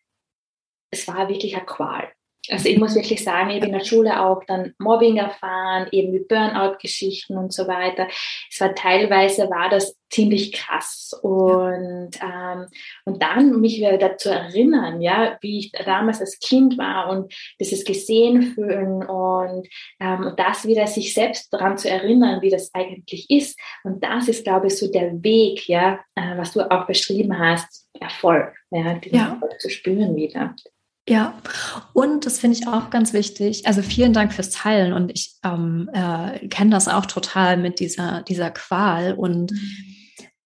es 0.90 1.08
war 1.08 1.30
wirklich 1.30 1.56
eine 1.56 1.68
Qual. 1.68 2.15
Also 2.50 2.70
ich 2.70 2.78
muss 2.78 2.96
wirklich 2.96 3.24
sagen, 3.24 3.50
ich 3.50 3.58
habe 3.58 3.68
in 3.68 3.74
der 3.74 3.86
Schule 3.86 4.22
auch 4.22 4.44
dann 4.46 4.74
Mobbing 4.80 5.18
erfahren, 5.18 5.88
eben 5.92 6.14
wie 6.14 6.26
Burnout-Geschichten 6.28 7.38
und 7.38 7.54
so 7.54 7.68
weiter. 7.68 8.08
Es 8.50 8.60
war 8.60 8.74
teilweise 8.76 9.50
war 9.50 9.70
das 9.70 9.96
ziemlich 10.10 10.54
krass 10.54 11.12
und 11.22 12.12
ähm, 12.22 12.68
und 13.06 13.22
dann 13.22 13.60
mich 13.60 13.78
wieder 13.78 13.98
dazu 13.98 14.30
erinnern, 14.30 15.02
ja, 15.02 15.38
wie 15.42 15.60
ich 15.60 15.72
damals 15.72 16.22
als 16.22 16.40
Kind 16.40 16.78
war 16.78 17.10
und 17.10 17.34
dieses 17.60 17.84
gesehen 17.84 18.54
fühlen 18.54 19.04
und 19.04 19.68
ähm, 20.00 20.34
das 20.38 20.66
wieder 20.66 20.88
sich 20.88 21.14
selbst 21.14 21.52
daran 21.52 21.78
zu 21.78 21.90
erinnern, 21.90 22.42
wie 22.42 22.50
das 22.50 22.74
eigentlich 22.74 23.30
ist. 23.30 23.60
Und 23.84 24.04
das 24.04 24.28
ist, 24.28 24.44
glaube 24.44 24.68
ich, 24.68 24.78
so 24.78 24.90
der 24.90 25.24
Weg, 25.24 25.68
ja, 25.68 26.00
äh, 26.16 26.38
was 26.38 26.54
du 26.54 26.62
auch 26.62 26.86
beschrieben 26.88 27.38
hast, 27.38 27.88
Erfolg, 28.00 28.54
ja, 28.72 28.94
den 28.94 29.16
ja. 29.16 29.34
Erfolg 29.34 29.60
zu 29.60 29.70
spüren 29.70 30.16
wieder. 30.16 30.56
Ja, 31.08 31.38
und 31.94 32.26
das 32.26 32.40
finde 32.40 32.58
ich 32.58 32.68
auch 32.68 32.90
ganz 32.90 33.14
wichtig. 33.14 33.68
Also 33.68 33.84
vielen 33.84 34.14
Dank 34.14 34.34
fürs 34.34 34.50
Teilen 34.50 34.94
und 34.94 35.12
ich 35.12 35.36
ähm, 35.44 35.90
äh, 35.94 36.48
kenne 36.48 36.72
das 36.72 36.88
auch 36.88 37.06
total 37.06 37.58
mit 37.58 37.80
dieser, 37.80 38.24
dieser 38.24 38.50
Qual 38.50 39.14
und 39.14 39.52
mhm. 39.52 39.60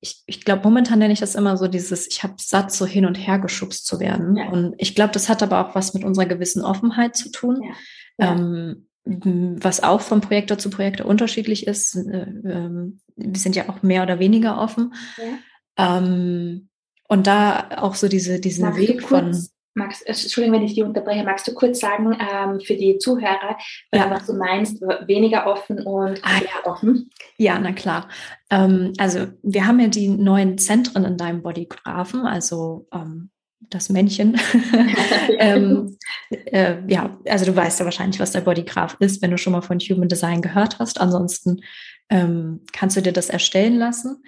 ich, 0.01 0.21
ich 0.25 0.43
glaube, 0.43 0.63
momentan 0.63 0.99
nenne 0.99 1.13
ich 1.13 1.21
das 1.21 1.35
immer 1.35 1.55
so 1.55 1.69
dieses, 1.69 2.07
ich 2.07 2.23
habe 2.23 2.33
satt, 2.37 2.73
so 2.73 2.85
hin 2.85 3.05
und 3.05 3.15
her 3.15 3.39
geschubst 3.39 3.85
zu 3.85 4.01
werden. 4.01 4.35
Ja. 4.35 4.49
Und 4.49 4.75
ich 4.77 4.95
glaube, 4.95 5.13
das 5.13 5.29
hat 5.29 5.41
aber 5.41 5.65
auch 5.65 5.75
was 5.75 5.93
mit 5.93 6.03
unserer 6.03 6.25
gewissen 6.25 6.61
Offenheit 6.61 7.15
zu 7.15 7.31
tun. 7.31 7.61
Ja. 7.63 8.25
Ja. 8.25 8.35
Ähm, 8.35 8.85
was 9.05 9.81
auch 9.81 10.01
von 10.01 10.19
Projektor 10.19 10.57
zu 10.57 10.69
Projektor 10.69 11.07
unterschiedlich 11.07 11.67
ist. 11.67 11.95
Äh, 11.95 12.21
äh, 12.21 12.91
wir 13.15 13.39
sind 13.39 13.55
ja 13.55 13.69
auch 13.69 13.81
mehr 13.81 14.03
oder 14.03 14.19
weniger 14.19 14.59
offen. 14.59 14.93
Ähm, 15.77 16.69
und 17.07 17.25
da 17.25 17.69
auch 17.77 17.95
so 17.95 18.07
diese, 18.07 18.39
diesen 18.39 18.65
Magst 18.65 18.79
Weg 18.79 19.01
von 19.01 19.33
Magst, 19.79 20.05
äh, 20.05 20.09
Entschuldigung, 20.11 20.59
wenn 20.59 20.65
ich 20.65 20.75
die 20.75 20.83
unterbreche, 20.83 21.23
magst 21.23 21.47
du 21.47 21.53
kurz 21.53 21.79
sagen 21.79 22.15
ähm, 22.19 22.59
für 22.59 22.75
die 22.75 22.99
Zuhörer, 22.99 23.57
ja. 23.91 24.09
was 24.11 24.27
du 24.27 24.33
meinst, 24.33 24.81
weniger 24.81 25.47
offen 25.47 25.81
und 25.81 26.19
ah, 26.23 26.39
ja. 26.39 26.71
offen? 26.71 27.09
Ja, 27.37 27.57
na 27.59 27.71
klar. 27.71 28.07
Ähm, 28.51 28.93
also 28.97 29.27
wir 29.41 29.65
haben 29.65 29.79
ja 29.79 29.87
die 29.87 30.09
neuen 30.09 30.57
Zentren 30.57 31.05
in 31.05 31.17
deinem 31.17 31.41
Bodygraphen, 31.41 32.27
also 32.27 32.87
ähm, 32.93 33.31
das 33.69 33.89
Männchen. 33.89 34.39
ähm, 35.39 35.97
äh, 36.29 36.77
ja, 36.87 37.17
also 37.27 37.45
du 37.45 37.55
weißt 37.55 37.79
ja 37.79 37.85
wahrscheinlich, 37.85 38.19
was 38.19 38.31
der 38.31 38.41
Bodygraph 38.41 38.97
ist, 38.99 39.21
wenn 39.21 39.31
du 39.31 39.37
schon 39.37 39.53
mal 39.53 39.61
von 39.61 39.79
Human 39.79 40.07
Design 40.07 40.41
gehört 40.41 40.79
hast. 40.79 40.99
Ansonsten 41.01 41.61
ähm, 42.09 42.61
kannst 42.71 42.97
du 42.97 43.01
dir 43.01 43.13
das 43.13 43.29
erstellen 43.29 43.77
lassen. 43.77 44.23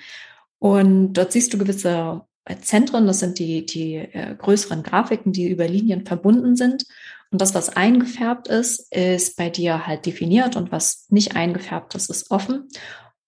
Und 0.60 1.14
dort 1.14 1.32
siehst 1.32 1.54
du 1.54 1.58
gewisse 1.58 2.22
Zentren, 2.62 3.06
das 3.06 3.19
sind 3.19 3.39
die, 3.39 3.65
die 3.65 3.95
äh, 3.95 4.36
größeren 4.36 4.84
Grafiken, 4.84 5.32
die 5.32 5.49
über 5.49 5.67
Linien 5.67 6.06
verbunden 6.06 6.56
sind. 6.56 6.86
Und 7.30 7.39
das, 7.39 7.54
was 7.54 7.69
eingefärbt 7.69 8.47
ist, 8.47 8.93
ist 8.93 9.38
bei 9.38 9.49
dir 9.49 9.88
halt 9.88 10.06
definiert 10.06 10.56
und 10.56 10.71
was 10.71 11.06
nicht 11.10 11.36
eingefärbt 11.36 11.95
ist, 11.95 12.10
ist 12.10 12.32
offen. 12.32 12.67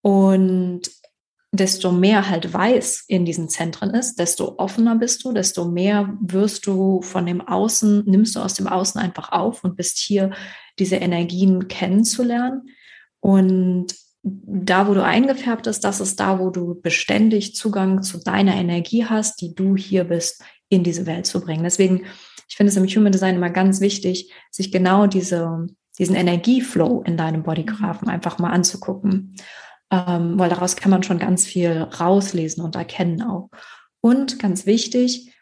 Und 0.02 0.89
desto 1.54 1.91
mehr 1.91 2.30
halt 2.30 2.52
weiß 2.52 3.06
in 3.08 3.26
diesen 3.26 3.47
Zentren 3.47 3.91
ist, 3.91 4.15
desto 4.17 4.56
offener 4.58 4.95
bist 4.95 5.23
du, 5.23 5.32
desto 5.32 5.65
mehr 5.65 6.17
wirst 6.19 6.65
du 6.65 7.02
von 7.04 7.28
dem 7.28 7.41
Außen, 7.41 8.04
nimmst 8.06 8.36
du 8.36 8.39
aus 8.39 8.56
dem 8.56 8.67
Außen 8.67 8.99
einfach 8.99 9.32
auf 9.32 9.63
und 9.63 9.78
bist 9.78 9.99
hier, 9.99 10.32
diese 10.80 10.95
Energien 10.95 11.67
kennenzulernen. 11.67 12.69
Und 13.19 13.93
da, 14.24 14.88
wo 14.88 14.94
du 14.94 15.04
eingefärbt 15.04 15.64
bist, 15.64 15.84
das 15.84 16.00
ist 16.00 16.20
da, 16.20 16.40
wo 16.40 16.50
du 16.50 16.80
beständig 16.82 17.56
Zugang 17.56 18.02
zu 18.02 18.20
deiner 18.20 18.56
Energie 18.56 19.06
hast, 19.06 19.42
die 19.42 19.54
du 19.54 19.76
hier 19.76 20.06
bist, 20.06 20.42
in 20.70 20.84
diese 20.84 21.06
Welt 21.06 21.26
zu 21.26 21.42
bringen. 21.42 21.64
Deswegen, 21.64 22.06
ich 22.48 22.56
finde 22.56 22.72
es 22.72 22.78
im 22.78 22.88
Human 22.88 23.12
Design 23.12 23.36
immer 23.36 23.50
ganz 23.50 23.82
wichtig, 23.82 24.32
sich 24.50 24.72
genau 24.72 25.08
diese, 25.08 25.68
diesen 26.00 26.16
Energieflow 26.16 27.04
in 27.06 27.18
deinem 27.18 27.44
Bodygraphen 27.44 28.08
einfach 28.08 28.40
mal 28.40 28.52
anzugucken, 28.52 29.36
ähm, 29.92 30.40
weil 30.40 30.50
daraus 30.50 30.78
kann 30.78 30.90
man 30.90 31.04
schon 31.04 31.20
ganz 31.20 31.46
viel 31.46 31.82
rauslesen 31.82 32.64
und 32.64 32.76
erkennen 32.76 33.22
auch. 33.22 33.50
Und 34.00 34.40
ganz 34.40 34.66
wichtig, 34.66 35.34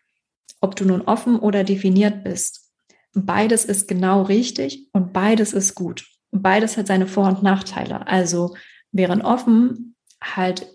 ob 0.59 0.75
du 0.75 0.85
nun 0.85 1.01
offen 1.01 1.39
oder 1.39 1.63
definiert 1.63 2.23
bist, 2.23 2.71
beides 3.13 3.63
ist 3.65 3.87
genau 3.87 4.23
richtig 4.23 4.89
und 4.91 5.13
beides 5.13 5.53
ist 5.53 5.75
gut. 5.75 6.07
Beides 6.31 6.77
hat 6.77 6.87
seine 6.87 7.07
Vor- 7.07 7.27
und 7.27 7.43
Nachteile. 7.43 8.07
Also 8.07 8.55
während 8.91 9.23
offen 9.23 9.95
halt 10.21 10.67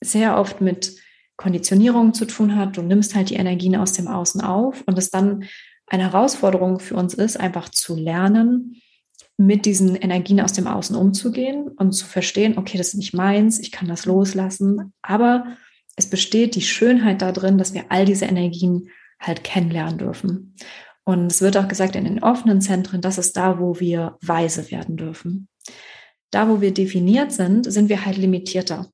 sehr 0.00 0.38
oft 0.38 0.60
mit 0.60 0.96
Konditionierung 1.36 2.14
zu 2.14 2.24
tun 2.24 2.56
hat. 2.56 2.76
Du 2.76 2.82
nimmst 2.82 3.14
halt 3.14 3.30
die 3.30 3.34
Energien 3.34 3.76
aus 3.76 3.92
dem 3.92 4.08
Außen 4.08 4.40
auf 4.40 4.82
und 4.86 4.98
es 4.98 5.10
dann 5.10 5.44
eine 5.86 6.04
Herausforderung 6.04 6.80
für 6.80 6.96
uns 6.96 7.14
ist, 7.14 7.38
einfach 7.38 7.68
zu 7.68 7.94
lernen, 7.94 8.80
mit 9.36 9.66
diesen 9.66 9.94
Energien 9.96 10.40
aus 10.40 10.54
dem 10.54 10.66
Außen 10.66 10.96
umzugehen 10.96 11.68
und 11.68 11.92
zu 11.92 12.06
verstehen, 12.06 12.56
okay, 12.56 12.78
das 12.78 12.88
ist 12.88 12.94
nicht 12.94 13.14
meins, 13.14 13.58
ich 13.58 13.70
kann 13.70 13.86
das 13.86 14.06
loslassen. 14.06 14.94
Aber 15.02 15.46
es 15.94 16.08
besteht 16.08 16.54
die 16.54 16.62
Schönheit 16.62 17.22
darin, 17.22 17.58
dass 17.58 17.74
wir 17.74 17.84
all 17.90 18.06
diese 18.06 18.24
Energien 18.24 18.88
halt 19.20 19.44
kennenlernen 19.44 19.98
dürfen. 19.98 20.54
Und 21.04 21.30
es 21.30 21.40
wird 21.40 21.56
auch 21.56 21.68
gesagt, 21.68 21.96
in 21.96 22.04
den 22.04 22.22
offenen 22.22 22.60
Zentren, 22.60 23.00
das 23.00 23.18
ist 23.18 23.36
da, 23.36 23.60
wo 23.60 23.78
wir 23.78 24.16
weise 24.22 24.70
werden 24.70 24.96
dürfen. 24.96 25.48
Da, 26.30 26.48
wo 26.48 26.60
wir 26.60 26.72
definiert 26.72 27.32
sind, 27.32 27.70
sind 27.70 27.88
wir 27.88 28.04
halt 28.04 28.16
limitierter. 28.16 28.90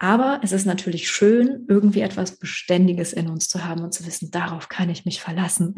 Aber 0.00 0.40
es 0.44 0.52
ist 0.52 0.64
natürlich 0.64 1.10
schön, 1.10 1.66
irgendwie 1.68 2.02
etwas 2.02 2.38
Beständiges 2.38 3.12
in 3.12 3.28
uns 3.28 3.48
zu 3.48 3.64
haben 3.64 3.82
und 3.82 3.92
zu 3.92 4.06
wissen, 4.06 4.30
darauf 4.30 4.68
kann 4.68 4.90
ich 4.90 5.04
mich 5.04 5.20
verlassen. 5.20 5.74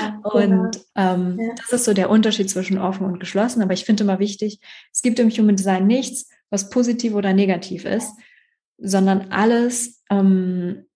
Ja, 0.00 0.18
und 0.24 0.80
ähm, 0.96 1.38
ja. 1.38 1.54
das 1.56 1.72
ist 1.72 1.84
so 1.84 1.94
der 1.94 2.10
Unterschied 2.10 2.50
zwischen 2.50 2.78
offen 2.78 3.06
und 3.06 3.20
geschlossen. 3.20 3.62
Aber 3.62 3.74
ich 3.74 3.84
finde 3.84 4.02
immer 4.02 4.18
wichtig, 4.18 4.58
es 4.92 5.02
gibt 5.02 5.20
im 5.20 5.30
Human 5.30 5.54
Design 5.54 5.86
nichts, 5.86 6.30
was 6.50 6.68
positiv 6.68 7.14
oder 7.14 7.32
negativ 7.32 7.84
ist, 7.84 8.10
sondern 8.78 9.30
alles 9.30 10.02
ähm, 10.10 10.86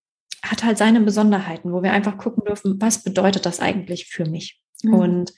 hat 0.43 0.65
halt 0.65 0.79
seine 0.79 1.01
Besonderheiten, 1.01 1.73
wo 1.73 1.83
wir 1.83 1.93
einfach 1.93 2.19
gucken 2.19 2.45
dürfen, 2.45 2.81
was 2.81 3.05
bedeutet 3.05 3.47
das 3.47 3.61
eigentlich 3.61 4.07
für 4.07 4.27
mich? 4.27 4.61
Mhm. 4.83 4.95
Und 4.95 5.33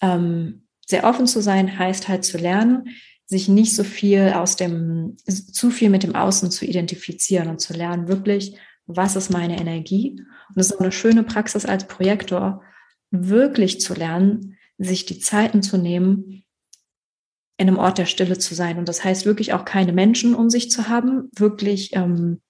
ähm, 0.00 0.63
sehr 0.86 1.04
offen 1.04 1.26
zu 1.26 1.40
sein 1.40 1.78
heißt 1.78 2.08
halt 2.08 2.24
zu 2.24 2.38
lernen, 2.38 2.88
sich 3.26 3.48
nicht 3.48 3.74
so 3.74 3.84
viel 3.84 4.32
aus 4.34 4.56
dem, 4.56 5.16
zu 5.26 5.70
viel 5.70 5.90
mit 5.90 6.02
dem 6.02 6.14
Außen 6.14 6.50
zu 6.50 6.66
identifizieren 6.66 7.48
und 7.48 7.60
zu 7.60 7.72
lernen, 7.72 8.08
wirklich 8.08 8.58
was 8.86 9.16
ist 9.16 9.30
meine 9.30 9.58
Energie. 9.58 10.20
Und 10.48 10.60
es 10.60 10.70
ist 10.70 10.80
eine 10.80 10.92
schöne 10.92 11.22
Praxis 11.22 11.64
als 11.64 11.86
Projektor, 11.86 12.62
wirklich 13.10 13.80
zu 13.80 13.94
lernen, 13.94 14.56
sich 14.78 15.06
die 15.06 15.20
Zeiten 15.20 15.62
zu 15.62 15.78
nehmen, 15.78 16.44
in 17.56 17.68
einem 17.68 17.78
Ort 17.78 17.98
der 17.98 18.06
Stille 18.06 18.38
zu 18.38 18.54
sein. 18.54 18.78
Und 18.78 18.88
das 18.88 19.04
heißt 19.04 19.24
wirklich 19.26 19.52
auch 19.52 19.64
keine 19.64 19.92
Menschen 19.92 20.34
um 20.34 20.50
sich 20.50 20.70
zu 20.70 20.88
haben, 20.88 21.30
wirklich, 21.36 21.94
ähm, 21.94 22.42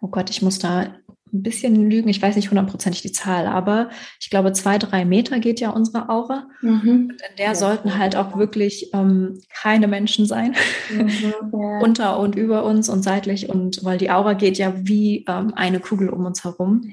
oh 0.00 0.08
Gott, 0.08 0.30
ich 0.30 0.42
muss 0.42 0.58
da 0.58 0.94
ein 1.32 1.42
bisschen 1.42 1.90
lügen, 1.90 2.08
ich 2.08 2.20
weiß 2.20 2.36
nicht 2.36 2.50
hundertprozentig 2.50 3.02
die 3.02 3.12
Zahl, 3.12 3.46
aber 3.46 3.90
ich 4.20 4.30
glaube, 4.30 4.52
zwei, 4.52 4.78
drei 4.78 5.04
Meter 5.04 5.38
geht 5.38 5.60
ja 5.60 5.70
unsere 5.70 6.08
Aura. 6.08 6.48
Mhm. 6.60 7.10
Und 7.10 7.12
in 7.12 7.36
der 7.38 7.46
ja. 7.46 7.54
sollten 7.54 7.98
halt 7.98 8.16
auch 8.16 8.36
wirklich 8.36 8.90
ähm, 8.94 9.40
keine 9.50 9.88
Menschen 9.88 10.26
sein, 10.26 10.54
mhm, 10.90 11.08
ja. 11.52 11.78
unter 11.80 12.18
und 12.18 12.36
über 12.36 12.64
uns 12.64 12.88
und 12.88 13.02
seitlich. 13.02 13.48
Und 13.48 13.84
weil 13.84 13.98
die 13.98 14.10
Aura 14.10 14.34
geht 14.34 14.58
ja 14.58 14.74
wie 14.76 15.24
ähm, 15.28 15.52
eine 15.54 15.80
Kugel 15.80 16.10
um 16.10 16.24
uns 16.24 16.44
herum. 16.44 16.92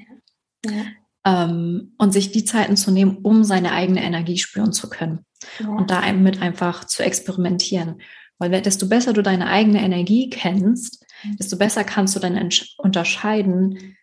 Ja. 0.64 0.72
Ähm, 1.24 1.94
und 1.98 2.12
sich 2.12 2.30
die 2.30 2.44
Zeiten 2.44 2.76
zu 2.76 2.90
nehmen, 2.90 3.18
um 3.22 3.44
seine 3.44 3.72
eigene 3.72 4.02
Energie 4.02 4.38
spüren 4.38 4.72
zu 4.72 4.88
können. 4.88 5.24
Und 5.60 5.90
da 5.90 6.10
mit 6.12 6.40
einfach 6.40 6.84
zu 6.84 7.02
experimentieren. 7.02 8.00
Weil 8.38 8.50
desto 8.60 8.88
besser 8.88 9.12
du 9.12 9.22
deine 9.22 9.48
eigene 9.48 9.82
Energie 9.82 10.28
kennst, 10.28 11.04
mhm. 11.24 11.36
desto 11.36 11.56
besser 11.56 11.84
kannst 11.84 12.14
du 12.16 12.20
dann 12.20 12.50
unterscheiden, 12.78 13.96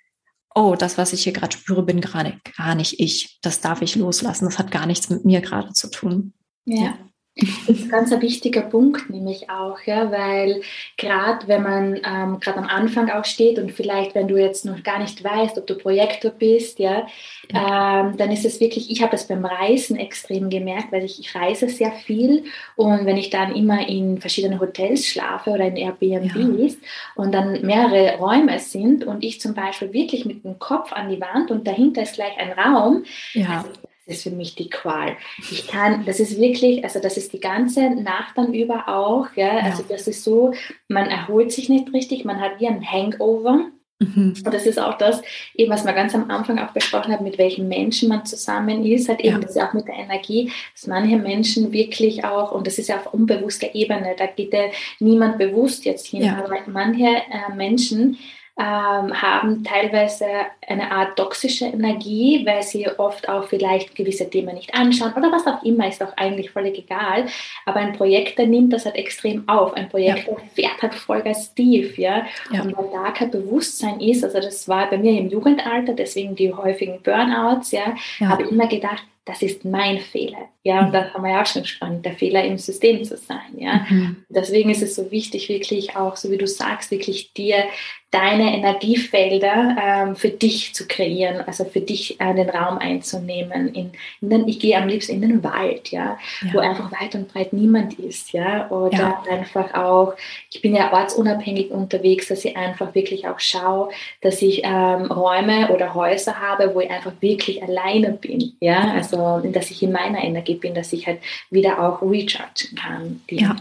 oh, 0.55 0.75
das, 0.75 0.97
was 0.97 1.13
ich 1.13 1.23
hier 1.23 1.33
gerade 1.33 1.55
spüre, 1.55 1.83
bin 1.83 2.01
gerade 2.01 2.39
gar 2.57 2.75
nicht 2.75 2.99
ich. 2.99 3.39
Das 3.41 3.61
darf 3.61 3.81
ich 3.81 3.95
loslassen. 3.95 4.45
Das 4.45 4.59
hat 4.59 4.71
gar 4.71 4.85
nichts 4.85 5.09
mit 5.09 5.25
mir 5.25 5.41
gerade 5.41 5.73
zu 5.73 5.89
tun. 5.89 6.33
Ja. 6.65 6.83
ja. 6.83 6.97
Das 7.35 7.67
ist 7.67 7.85
ein 7.85 7.89
ganz 7.89 8.11
wichtiger 8.21 8.61
Punkt, 8.61 9.09
nämlich 9.09 9.49
auch, 9.49 9.79
ja, 9.85 10.11
weil 10.11 10.61
gerade 10.97 11.47
wenn 11.47 11.63
man 11.63 11.95
ähm, 11.95 12.39
gerade 12.39 12.59
am 12.59 12.67
Anfang 12.67 13.09
auch 13.09 13.25
steht 13.25 13.57
und 13.57 13.71
vielleicht, 13.71 14.13
wenn 14.13 14.27
du 14.27 14.37
jetzt 14.37 14.65
noch 14.65 14.83
gar 14.83 14.99
nicht 14.99 15.23
weißt, 15.23 15.57
ob 15.57 15.65
du 15.65 15.75
Projektor 15.75 16.29
bist, 16.29 16.77
ja, 16.77 17.07
ja. 17.51 18.01
Ähm, 18.01 18.17
dann 18.17 18.31
ist 18.31 18.45
es 18.45 18.59
wirklich, 18.59 18.91
ich 18.91 19.01
habe 19.01 19.13
das 19.13 19.27
beim 19.27 19.43
Reisen 19.45 19.97
extrem 19.97 20.51
gemerkt, 20.51 20.91
weil 20.91 21.03
ich, 21.03 21.19
ich 21.19 21.33
reise 21.33 21.69
sehr 21.69 21.91
viel 21.91 22.43
und 22.75 23.07
wenn 23.07 23.17
ich 23.17 23.31
dann 23.31 23.55
immer 23.55 23.87
in 23.89 24.21
verschiedenen 24.21 24.59
Hotels 24.59 25.07
schlafe 25.07 25.49
oder 25.49 25.65
in 25.65 25.75
Airbnbs 25.75 26.73
ja. 26.73 26.79
und 27.15 27.31
dann 27.31 27.65
mehrere 27.65 28.17
Räume 28.17 28.59
sind 28.59 29.05
und 29.05 29.23
ich 29.23 29.41
zum 29.41 29.55
Beispiel 29.55 29.91
wirklich 29.91 30.25
mit 30.25 30.43
dem 30.43 30.59
Kopf 30.59 30.93
an 30.93 31.09
die 31.09 31.19
Wand 31.19 31.49
und 31.49 31.65
dahinter 31.65 32.03
ist 32.03 32.13
gleich 32.13 32.37
ein 32.37 32.51
Raum, 32.51 33.05
ja. 33.33 33.65
Also 33.65 33.92
das 34.05 34.17
ist 34.17 34.23
für 34.23 34.31
mich 34.31 34.55
die 34.55 34.69
Qual. 34.69 35.15
Ich 35.51 35.67
kann, 35.67 36.05
das 36.05 36.19
ist 36.19 36.39
wirklich, 36.39 36.83
also 36.83 36.99
das 36.99 37.17
ist 37.17 37.31
die 37.33 37.39
ganze 37.39 37.89
Nacht 37.89 38.37
dann 38.37 38.53
über 38.53 38.89
auch, 38.89 39.27
ja, 39.35 39.57
also 39.59 39.83
das 39.87 40.07
ist 40.07 40.23
so, 40.23 40.53
man 40.89 41.07
erholt 41.07 41.51
sich 41.51 41.69
nicht 41.69 41.93
richtig, 41.93 42.25
man 42.25 42.41
hat 42.41 42.59
wie 42.59 42.67
ein 42.67 42.85
Hangover. 42.85 43.67
Mhm. 43.99 44.33
Und 44.45 44.53
das 44.53 44.65
ist 44.65 44.79
auch 44.79 44.97
das, 44.97 45.21
eben 45.55 45.71
was 45.71 45.85
wir 45.85 45.93
ganz 45.93 46.13
am 46.15 46.29
Anfang 46.29 46.59
auch 46.59 46.71
besprochen 46.71 47.13
haben, 47.13 47.23
mit 47.23 47.37
welchen 47.37 47.69
Menschen 47.69 48.09
man 48.09 48.25
zusammen 48.25 48.85
ist, 48.85 49.07
halt 49.07 49.21
eben 49.21 49.35
ja. 49.35 49.39
das 49.39 49.55
ist 49.55 49.61
auch 49.61 49.73
mit 49.73 49.87
der 49.87 49.95
Energie, 49.95 50.51
dass 50.73 50.87
manche 50.87 51.15
Menschen 51.17 51.71
wirklich 51.71 52.25
auch, 52.25 52.51
und 52.51 52.67
das 52.67 52.79
ist 52.79 52.89
ja 52.89 52.97
auf 52.97 53.13
unbewusster 53.13 53.73
Ebene, 53.73 54.15
da 54.17 54.25
geht 54.25 54.53
ja 54.53 54.65
niemand 54.99 55.37
bewusst 55.37 55.85
jetzt 55.85 56.07
hin, 56.07 56.23
ja. 56.23 56.43
aber 56.43 56.57
manche 56.67 57.05
äh, 57.05 57.55
Menschen 57.55 58.17
ähm, 58.55 59.19
haben 59.19 59.63
teilweise 59.63 60.27
eine 60.67 60.91
Art 60.91 61.17
toxische 61.17 61.65
Energie, 61.65 62.45
weil 62.45 62.61
sie 62.61 62.87
oft 62.99 63.27
auch 63.27 63.45
vielleicht 63.45 63.95
gewisse 63.95 64.29
Themen 64.29 64.53
nicht 64.53 64.75
anschauen 64.75 65.13
oder 65.13 65.31
was 65.31 65.47
auch 65.47 65.63
immer, 65.63 65.87
ist 65.87 66.03
auch 66.03 66.15
eigentlich 66.17 66.51
völlig 66.51 66.77
egal. 66.77 67.25
Aber 67.65 67.79
ein 67.79 67.93
Projektor 67.93 68.45
nimmt 68.45 68.71
das 68.71 68.85
halt 68.85 68.95
extrem 68.95 69.49
auf. 69.49 69.73
Ein 69.73 69.89
Projektor 69.89 70.37
ja. 70.37 70.45
fährt 70.53 70.81
halt 70.83 70.93
Vollgas 70.93 71.55
tief, 71.55 71.97
ja? 71.97 72.25
ja. 72.51 72.61
Und 72.61 72.77
weil 72.77 72.89
da 72.91 73.11
kein 73.11 73.31
Bewusstsein 73.31 73.99
ist, 73.99 74.23
also 74.23 74.39
das 74.39 74.67
war 74.67 74.87
bei 74.87 74.99
mir 74.99 75.17
im 75.19 75.29
Jugendalter, 75.29 75.93
deswegen 75.93 76.35
die 76.35 76.53
häufigen 76.53 77.01
Burnouts, 77.01 77.71
ja, 77.71 77.95
ja. 78.19 78.27
habe 78.27 78.43
ich 78.43 78.51
immer 78.51 78.67
gedacht, 78.67 79.03
das 79.25 79.41
ist 79.41 79.63
mein 79.63 79.99
Fehler. 79.99 80.49
Ja, 80.63 80.79
und 80.79 80.89
mhm. 80.89 80.91
da 80.93 81.13
haben 81.13 81.23
wir 81.23 81.31
ja 81.31 81.41
auch 81.41 81.45
schon 81.45 81.63
gesprochen, 81.63 82.01
der 82.01 82.13
Fehler 82.13 82.43
im 82.43 82.57
System 82.57 83.03
zu 83.03 83.17
sein. 83.17 83.57
Ja, 83.57 83.85
mhm. 83.89 84.23
deswegen 84.29 84.69
ist 84.69 84.81
es 84.81 84.95
so 84.95 85.11
wichtig, 85.11 85.49
wirklich 85.49 85.95
auch, 85.95 86.15
so 86.15 86.31
wie 86.31 86.37
du 86.37 86.47
sagst, 86.47 86.91
wirklich 86.91 87.33
dir 87.33 87.65
deine 88.11 88.55
Energiefelder 88.55 89.75
ähm, 89.81 90.15
für 90.15 90.29
dich 90.29 90.75
zu 90.75 90.87
kreieren, 90.87 91.41
also 91.47 91.65
für 91.65 91.81
dich 91.81 92.21
äh, 92.21 92.33
den 92.35 92.49
Raum 92.49 92.77
einzunehmen. 92.77 93.73
In, 93.73 93.91
in 94.21 94.29
den, 94.29 94.47
ich 94.47 94.59
gehe 94.59 94.77
am 94.77 94.87
liebsten 94.87 95.13
in 95.13 95.21
den 95.21 95.43
Wald, 95.43 95.89
ja, 95.89 96.19
ja, 96.45 96.53
wo 96.53 96.59
einfach 96.59 96.91
weit 96.91 97.15
und 97.15 97.33
breit 97.33 97.53
niemand 97.53 97.97
ist, 97.97 98.31
ja, 98.31 98.69
oder 98.69 98.97
ja. 98.97 99.23
einfach 99.29 99.73
auch, 99.73 100.13
ich 100.51 100.61
bin 100.61 100.75
ja 100.75 100.93
ortsunabhängig 100.93 101.71
unterwegs, 101.71 102.27
dass 102.27 102.45
ich 102.45 102.55
einfach 102.55 102.93
wirklich 102.93 103.27
auch 103.27 103.39
schaue, 103.39 103.89
dass 104.21 104.41
ich 104.43 104.61
ähm, 104.63 105.11
Räume 105.11 105.69
oder 105.73 105.95
Häuser 105.95 106.39
habe, 106.39 106.75
wo 106.75 106.81
ich 106.81 106.91
einfach 106.91 107.13
wirklich 107.19 107.63
alleine 107.63 108.11
bin, 108.11 108.53
ja, 108.59 108.91
also 108.91 109.12
dass 109.17 109.71
ich 109.71 109.81
in 109.83 109.91
meiner 109.91 110.23
Energie 110.23 110.55
bin, 110.55 110.73
dass 110.73 110.93
ich 110.93 111.07
halt 111.07 111.19
wieder 111.49 111.79
auch 111.79 112.01
rechargen 112.01 112.75
kann. 112.75 113.21
ja. 113.29 113.55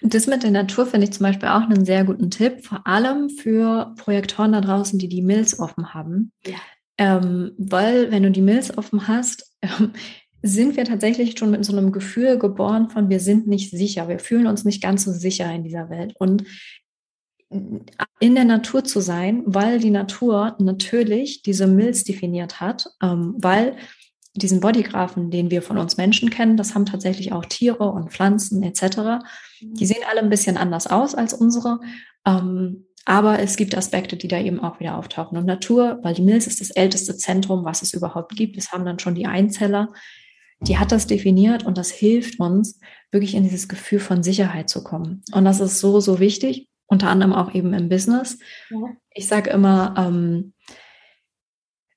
Das 0.00 0.26
mit 0.26 0.42
der 0.42 0.50
Natur 0.50 0.86
finde 0.86 1.06
ich 1.06 1.12
zum 1.12 1.24
Beispiel 1.24 1.48
auch 1.48 1.62
einen 1.62 1.84
sehr 1.84 2.04
guten 2.04 2.30
Tipp, 2.30 2.64
vor 2.64 2.86
allem 2.86 3.30
für 3.30 3.94
Projektoren 3.96 4.52
da 4.52 4.60
draußen, 4.60 4.98
die 4.98 5.08
die 5.08 5.22
Mills 5.22 5.58
offen 5.58 5.94
haben. 5.94 6.30
Ja. 6.46 6.56
Ähm, 6.98 7.52
weil 7.56 8.10
wenn 8.10 8.22
du 8.22 8.30
die 8.30 8.42
Mills 8.42 8.76
offen 8.76 9.08
hast, 9.08 9.56
ähm, 9.62 9.92
sind 10.42 10.76
wir 10.76 10.84
tatsächlich 10.84 11.38
schon 11.38 11.50
mit 11.50 11.64
so 11.64 11.74
einem 11.74 11.90
Gefühl 11.90 12.38
geboren 12.38 12.90
von, 12.90 13.08
wir 13.08 13.18
sind 13.18 13.46
nicht 13.46 13.70
sicher, 13.70 14.08
wir 14.08 14.18
fühlen 14.18 14.46
uns 14.46 14.66
nicht 14.66 14.82
ganz 14.82 15.04
so 15.04 15.10
sicher 15.10 15.50
in 15.50 15.64
dieser 15.64 15.88
Welt. 15.88 16.12
Und 16.18 16.44
in 18.20 18.34
der 18.34 18.44
Natur 18.44 18.84
zu 18.84 19.00
sein, 19.00 19.42
weil 19.46 19.78
die 19.78 19.90
Natur 19.90 20.56
natürlich 20.58 21.42
diese 21.42 21.66
Mills 21.66 22.04
definiert 22.04 22.60
hat, 22.60 22.88
ähm, 23.02 23.34
weil 23.38 23.76
diesen 24.36 24.60
Bodygraphen, 24.60 25.30
den 25.30 25.50
wir 25.50 25.62
von 25.62 25.78
uns 25.78 25.96
Menschen 25.96 26.30
kennen, 26.30 26.56
das 26.56 26.74
haben 26.74 26.86
tatsächlich 26.86 27.32
auch 27.32 27.44
Tiere 27.44 27.90
und 27.90 28.10
Pflanzen 28.10 28.62
etc. 28.62 29.24
Die 29.60 29.86
sehen 29.86 30.02
alle 30.10 30.20
ein 30.20 30.30
bisschen 30.30 30.56
anders 30.56 30.86
aus 30.86 31.14
als 31.14 31.34
unsere. 31.34 31.80
Ähm, 32.26 32.86
aber 33.04 33.38
es 33.38 33.56
gibt 33.56 33.76
Aspekte, 33.76 34.16
die 34.16 34.28
da 34.28 34.38
eben 34.40 34.60
auch 34.60 34.80
wieder 34.80 34.96
auftauchen. 34.96 35.36
Und 35.36 35.46
Natur, 35.46 35.98
weil 36.02 36.14
die 36.14 36.22
Milz 36.22 36.46
ist 36.46 36.60
das 36.60 36.70
älteste 36.70 37.16
Zentrum, 37.16 37.64
was 37.64 37.82
es 37.82 37.92
überhaupt 37.92 38.34
gibt. 38.34 38.56
Das 38.56 38.72
haben 38.72 38.84
dann 38.84 38.98
schon 38.98 39.14
die 39.14 39.26
Einzeller. 39.26 39.92
Die 40.60 40.78
hat 40.78 40.90
das 40.90 41.06
definiert 41.06 41.64
und 41.64 41.76
das 41.76 41.90
hilft 41.90 42.40
uns, 42.40 42.80
wirklich 43.10 43.34
in 43.34 43.42
dieses 43.44 43.68
Gefühl 43.68 44.00
von 44.00 44.22
Sicherheit 44.22 44.70
zu 44.70 44.82
kommen. 44.82 45.22
Und 45.32 45.44
das 45.44 45.60
ist 45.60 45.80
so, 45.80 46.00
so 46.00 46.18
wichtig, 46.18 46.68
unter 46.86 47.08
anderem 47.08 47.34
auch 47.34 47.54
eben 47.54 47.74
im 47.74 47.88
Business. 47.88 48.38
Ja. 48.70 48.78
Ich 49.10 49.28
sage 49.28 49.50
immer, 49.50 49.94
ähm, 49.98 50.54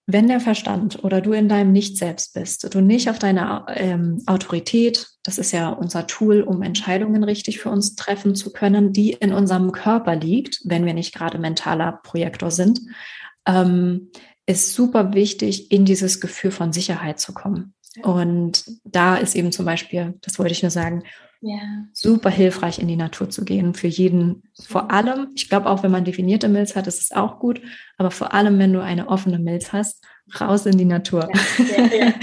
wenn 0.10 0.30
der 0.30 0.40
Verstand 0.40 1.04
oder 1.04 1.20
du 1.20 1.34
in 1.34 1.50
deinem 1.50 1.74
Nicht-Selbst 1.74 2.34
bist, 2.34 2.74
du 2.74 2.80
nicht 2.80 3.10
auf 3.10 3.20
deine 3.20 3.66
ähm, 3.76 4.24
Autorität, 4.26 5.06
das 5.22 5.38
ist 5.38 5.52
ja 5.52 5.68
unser 5.68 6.08
Tool, 6.08 6.42
um 6.42 6.62
Entscheidungen 6.62 7.26
richtig 7.26 7.60
für 7.60 7.70
uns 7.70 7.96
treffen 7.96 8.34
zu 8.34 8.54
können, 8.54 8.94
die 8.94 9.12
in 9.12 9.34
unserem 9.34 9.74
Körper 9.74 10.16
liegt, 10.16 10.62
wenn 10.64 10.86
wir 10.86 10.94
nicht 10.94 11.14
gerade 11.14 11.38
mentaler 11.40 12.00
Projektor 12.04 12.52
sind, 12.52 12.80
ähm, 13.46 14.10
ist 14.46 14.74
super 14.74 15.14
wichtig, 15.14 15.72
in 15.72 15.84
dieses 15.84 16.22
Gefühl 16.22 16.52
von 16.52 16.72
Sicherheit 16.72 17.20
zu 17.20 17.34
kommen. 17.34 17.74
Und 18.02 18.64
da 18.86 19.18
ist 19.18 19.36
eben 19.36 19.52
zum 19.52 19.66
Beispiel, 19.66 20.16
das 20.22 20.40
wollte 20.40 20.54
ich 20.54 20.64
nur 20.64 20.72
sagen, 20.72 21.04
ja. 21.42 21.86
super 21.94 22.30
hilfreich 22.30 22.80
in 22.80 22.88
die 22.88 22.96
Natur 22.96 23.30
zu 23.30 23.46
gehen. 23.46 23.74
Für 23.74 23.88
jeden, 23.88 24.44
vor 24.68 24.92
allem, 24.92 25.30
ich 25.36 25.50
glaube 25.50 25.70
auch, 25.70 25.84
wenn 25.84 25.92
man 25.92 26.06
definierte 26.06 26.50
Milz 26.50 26.76
hat, 26.76 26.88
ist 26.88 27.02
es 27.02 27.12
auch 27.12 27.40
gut, 27.40 27.62
aber 27.98 28.12
vor 28.12 28.34
allem, 28.34 28.60
wenn 28.60 28.74
du 28.74 28.82
eine 28.82 29.08
offene 29.08 29.40
Milz 29.40 29.74
hast, 29.74 30.04
raus 30.40 30.66
in 30.66 30.78
die 30.78 30.86
Natur. 30.86 31.30
Ja, 31.58 31.86
ja, 31.86 32.06
ja. 32.06 32.14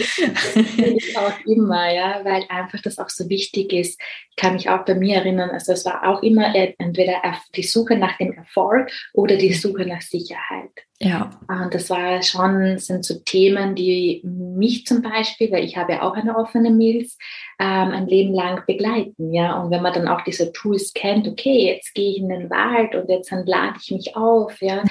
Das 0.77 1.17
auch 1.17 1.47
immer, 1.47 1.93
ja, 1.93 2.21
weil 2.25 2.45
einfach 2.49 2.81
das 2.83 2.99
auch 2.99 3.09
so 3.09 3.29
wichtig 3.29 3.73
ist. 3.73 4.01
Ich 4.31 4.37
kann 4.37 4.55
mich 4.55 4.69
auch 4.69 4.85
bei 4.85 4.95
mir 4.95 5.17
erinnern, 5.17 5.51
also 5.51 5.73
es 5.73 5.85
war 5.85 6.07
auch 6.07 6.23
immer 6.23 6.55
äh, 6.55 6.75
entweder 6.79 7.15
die 7.55 7.63
Suche 7.63 7.97
nach 7.97 8.17
dem 8.19 8.33
Erfolg 8.33 8.91
oder 9.13 9.37
die 9.37 9.53
Suche 9.53 9.87
nach 9.87 10.03
Sicherheit. 10.03 10.71
Ja. 11.01 11.31
Und 11.49 11.75
das 11.75 11.91
war 11.91 12.23
schon, 12.23 12.79
sind 12.79 13.05
so 13.05 13.15
Themen, 13.25 13.75
die 13.75 14.23
mich 14.25 14.87
zum 14.87 15.03
Beispiel, 15.03 15.51
weil 15.51 15.65
ich 15.65 15.77
habe 15.77 15.93
ja 15.93 16.03
auch 16.03 16.15
eine 16.15 16.37
offene 16.37 16.71
Milz, 16.71 17.19
ähm, 17.65 17.93
ein 17.93 18.07
Leben 18.07 18.35
lang 18.35 18.63
begleiten, 18.67 19.33
ja. 19.33 19.59
Und 19.59 19.71
wenn 19.71 19.81
man 19.81 19.95
dann 19.95 20.09
auch 20.09 20.21
diese 20.23 20.53
Tools 20.53 20.93
kennt, 20.93 21.27
okay, 21.27 21.67
jetzt 21.67 21.95
gehe 21.95 22.11
ich 22.11 22.19
in 22.19 22.29
den 22.29 22.51
Wald 22.51 22.95
und 22.95 23.09
jetzt 23.09 23.33
dann 23.33 23.47
lade 23.47 23.79
ich 23.81 23.91
mich 23.91 24.17
auf, 24.17 24.61
ja. 24.61 24.83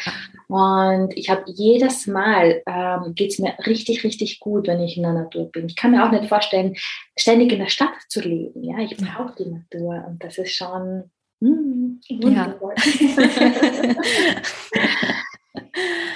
Und 0.48 1.16
ich 1.16 1.30
habe 1.30 1.44
jedes 1.46 2.08
Mal 2.08 2.64
ähm, 2.66 3.14
geht 3.14 3.32
es 3.32 3.40
mir 3.40 3.54
richtig, 3.68 4.04
richtig 4.04 4.40
gut, 4.40 4.68
wenn 4.68 4.82
ich 4.82 4.98
in 4.98 5.04
der 5.04 5.14
Natur 5.14 5.52
bin. 5.52 5.68
Ich 5.68 5.76
kann 5.76 5.92
mir 5.92 6.04
auch 6.04 6.12
nicht 6.12 6.26
vorstellen, 6.26 6.76
ständig 7.16 7.52
in 7.52 7.60
der 7.60 7.70
Stadt 7.70 7.94
zu 8.10 8.22
leben, 8.22 8.64
ja. 8.64 8.80
Ich 8.80 8.98
brauche 8.98 9.36
die 9.38 9.50
Natur 9.50 10.06
und 10.08 10.24
das 10.24 10.40
ist 10.40 10.56
schon 10.56 11.12
mm, 11.42 12.00
wundervoll. 12.22 12.74
Ja. 12.76 13.96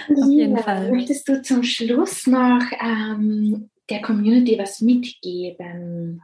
Auf 0.10 0.30
jeden 0.30 0.56
ja, 0.56 0.64
Fall. 0.64 0.92
Möchtest 0.92 1.28
du 1.28 1.42
zum 1.42 1.62
Schluss 1.64 2.26
noch 2.26 2.64
ähm, 2.82 3.70
der 3.90 4.02
Community 4.02 4.58
was 4.58 4.82
mitgeben? 4.82 6.24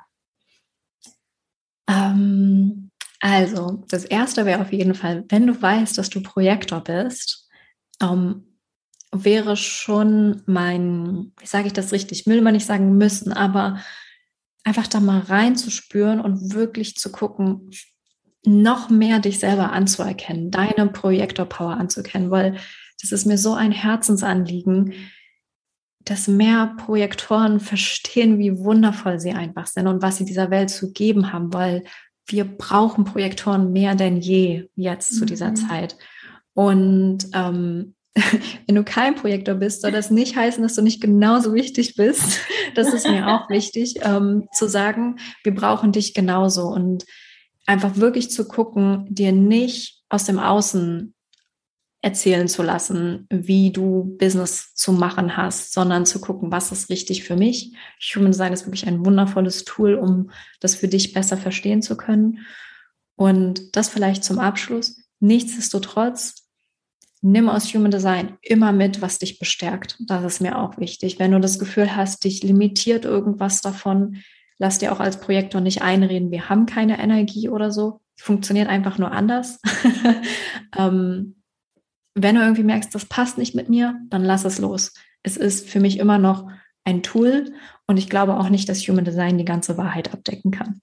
Ähm, 1.88 2.92
also, 3.20 3.84
das 3.88 4.06
erste 4.06 4.46
wäre 4.46 4.62
auf 4.62 4.74
jeden 4.74 4.96
Fall, 4.96 5.26
wenn 5.30 5.48
du 5.48 5.62
weißt, 5.62 5.98
dass 5.98 6.10
du 6.10 6.22
Projektor 6.22 6.82
bist, 6.82 7.50
ähm, 8.02 8.58
wäre 9.12 9.56
schon 9.56 10.42
mein, 10.46 11.32
wie 11.40 11.46
sage 11.46 11.68
ich 11.68 11.74
das 11.74 11.92
richtig, 11.92 12.26
will 12.26 12.42
man 12.42 12.54
nicht 12.54 12.66
sagen 12.66 12.98
müssen, 12.98 13.32
aber 13.32 13.80
einfach 14.64 14.88
da 14.88 15.00
mal 15.00 15.20
reinzuspüren 15.20 16.20
und 16.20 16.54
wirklich 16.54 16.96
zu 16.96 17.12
gucken, 17.12 17.70
noch 18.46 18.90
mehr 18.90 19.20
dich 19.20 19.40
selber 19.40 19.72
anzuerkennen, 19.72 20.52
deine 20.52 20.88
Projektor-Power 20.88 21.78
anzuerkennen, 21.78 22.32
weil 22.32 22.58
das 23.02 23.12
ist 23.12 23.26
mir 23.26 23.38
so 23.38 23.54
ein 23.54 23.72
Herzensanliegen, 23.72 24.94
dass 26.06 26.28
mehr 26.28 26.76
Projektoren 26.78 27.60
verstehen, 27.60 28.40
wie 28.40 28.58
wundervoll 28.60 29.20
sie 29.20 29.32
einfach 29.32 29.68
sind 29.68 29.88
und 29.88 30.02
was 30.02 30.18
sie 30.18 30.26
dieser 30.26 30.50
Welt 30.50 30.70
zu 30.70 30.92
geben 30.92 31.32
haben, 31.32 31.54
weil 31.54 31.84
wir 32.26 32.46
brauchen 32.46 33.06
Projektoren 33.06 33.72
mehr 33.72 33.96
denn 33.96 34.18
je 34.18 34.68
jetzt 34.76 35.18
zu 35.18 35.26
dieser 35.26 35.52
mhm. 35.52 35.56
Zeit. 35.56 35.98
Und 36.54 37.28
ähm, 37.34 37.96
wenn 38.68 38.76
du 38.76 38.84
kein 38.84 39.16
Projektor 39.16 39.56
bist, 39.56 39.82
soll 39.82 39.92
das 39.92 40.12
nicht 40.12 40.36
heißen, 40.36 40.62
dass 40.62 40.76
du 40.76 40.82
nicht 40.82 41.02
genauso 41.02 41.54
wichtig 41.54 41.96
bist. 41.96 42.40
Das 42.76 42.92
ist 42.92 43.08
mir 43.08 43.28
auch 43.28 43.52
wichtig, 43.52 44.00
ähm, 44.02 44.48
zu 44.52 44.68
sagen, 44.68 45.18
wir 45.44 45.54
brauchen 45.54 45.92
dich 45.92 46.16
genauso 46.16 46.64
und 46.70 47.06
einfach 47.68 47.98
wirklich 47.98 48.32
zu 48.32 48.48
gucken, 48.48 49.06
dir 49.12 49.32
nicht 49.32 50.02
aus 50.10 50.24
dem 50.24 50.40
Außen 50.40 51.13
erzählen 52.04 52.50
zu 52.50 52.64
lassen, 52.64 53.28
wie 53.30 53.72
du 53.72 54.16
Business 54.20 54.74
zu 54.76 54.92
machen 54.92 55.38
hast, 55.38 55.72
sondern 55.72 56.06
zu 56.06 56.20
gucken, 56.20 56.52
was 56.52 56.74
ist 56.74 56.90
richtig 56.90 57.24
für 57.24 57.38
mich. 57.38 57.74
Human 58.14 58.34
Design 58.34 58.52
ist 58.52 58.66
wirklich 58.66 58.86
ein 58.86 59.06
wundervolles 59.06 59.64
Tool, 59.64 59.96
um 59.96 60.30
das 60.60 60.76
für 60.76 60.90
dich 60.90 61.14
besser 61.14 61.38
verstehen 61.38 61.82
zu 61.82 61.96
können. 61.96 62.40
Und 63.16 63.78
das 63.78 63.88
vielleicht 63.88 64.26
zum 64.26 64.38
Abschluss. 64.38 65.02
Nichtsdestotrotz, 65.22 66.50
nimm 67.22 67.48
aus 67.48 67.74
Human 67.74 67.92
Design 67.92 68.38
immer 68.42 68.74
mit, 68.74 69.02
was 69.02 69.20
dich 69.20 69.40
bestärkt. 69.40 69.96
Das 70.02 70.26
ist 70.26 70.42
mir 70.42 70.60
auch 70.60 70.78
wichtig. 70.78 71.20
Wenn 71.20 71.32
du 71.32 71.40
das 71.40 71.58
Gefühl 71.58 71.96
hast, 71.96 72.26
dich 72.26 72.44
limitiert 72.44 73.06
irgendwas 73.06 73.62
davon, 73.62 74.18
lass 74.58 74.78
dir 74.78 74.92
auch 74.92 75.00
als 75.00 75.22
Projektor 75.22 75.62
nicht 75.62 75.82
einreden, 75.82 76.32
wir 76.32 76.50
haben 76.50 76.66
keine 76.66 77.00
Energie 77.00 77.48
oder 77.48 77.72
so. 77.72 78.02
Funktioniert 78.18 78.68
einfach 78.68 78.98
nur 78.98 79.12
anders. 79.12 79.62
ähm, 80.78 81.36
wenn 82.16 82.36
du 82.36 82.42
irgendwie 82.42 82.64
merkst, 82.64 82.94
das 82.94 83.06
passt 83.06 83.38
nicht 83.38 83.56
mit 83.56 83.70
mir, 83.70 84.00
dann 84.10 84.24
lass 84.24 84.46
es 84.46 84.60
los. 84.60 84.94
Es 85.24 85.38
ist 85.38 85.70
für 85.70 85.80
mich 85.80 86.00
immer 86.00 86.18
noch 86.18 86.50
ein 86.86 87.02
Tool 87.02 87.54
und 87.88 87.98
ich 87.98 88.10
glaube 88.10 88.38
auch 88.38 88.50
nicht, 88.50 88.68
dass 88.70 88.88
Human 88.88 89.06
Design 89.06 89.38
die 89.38 89.46
ganze 89.46 89.78
Wahrheit 89.78 90.14
abdecken 90.14 90.52
kann. 90.52 90.82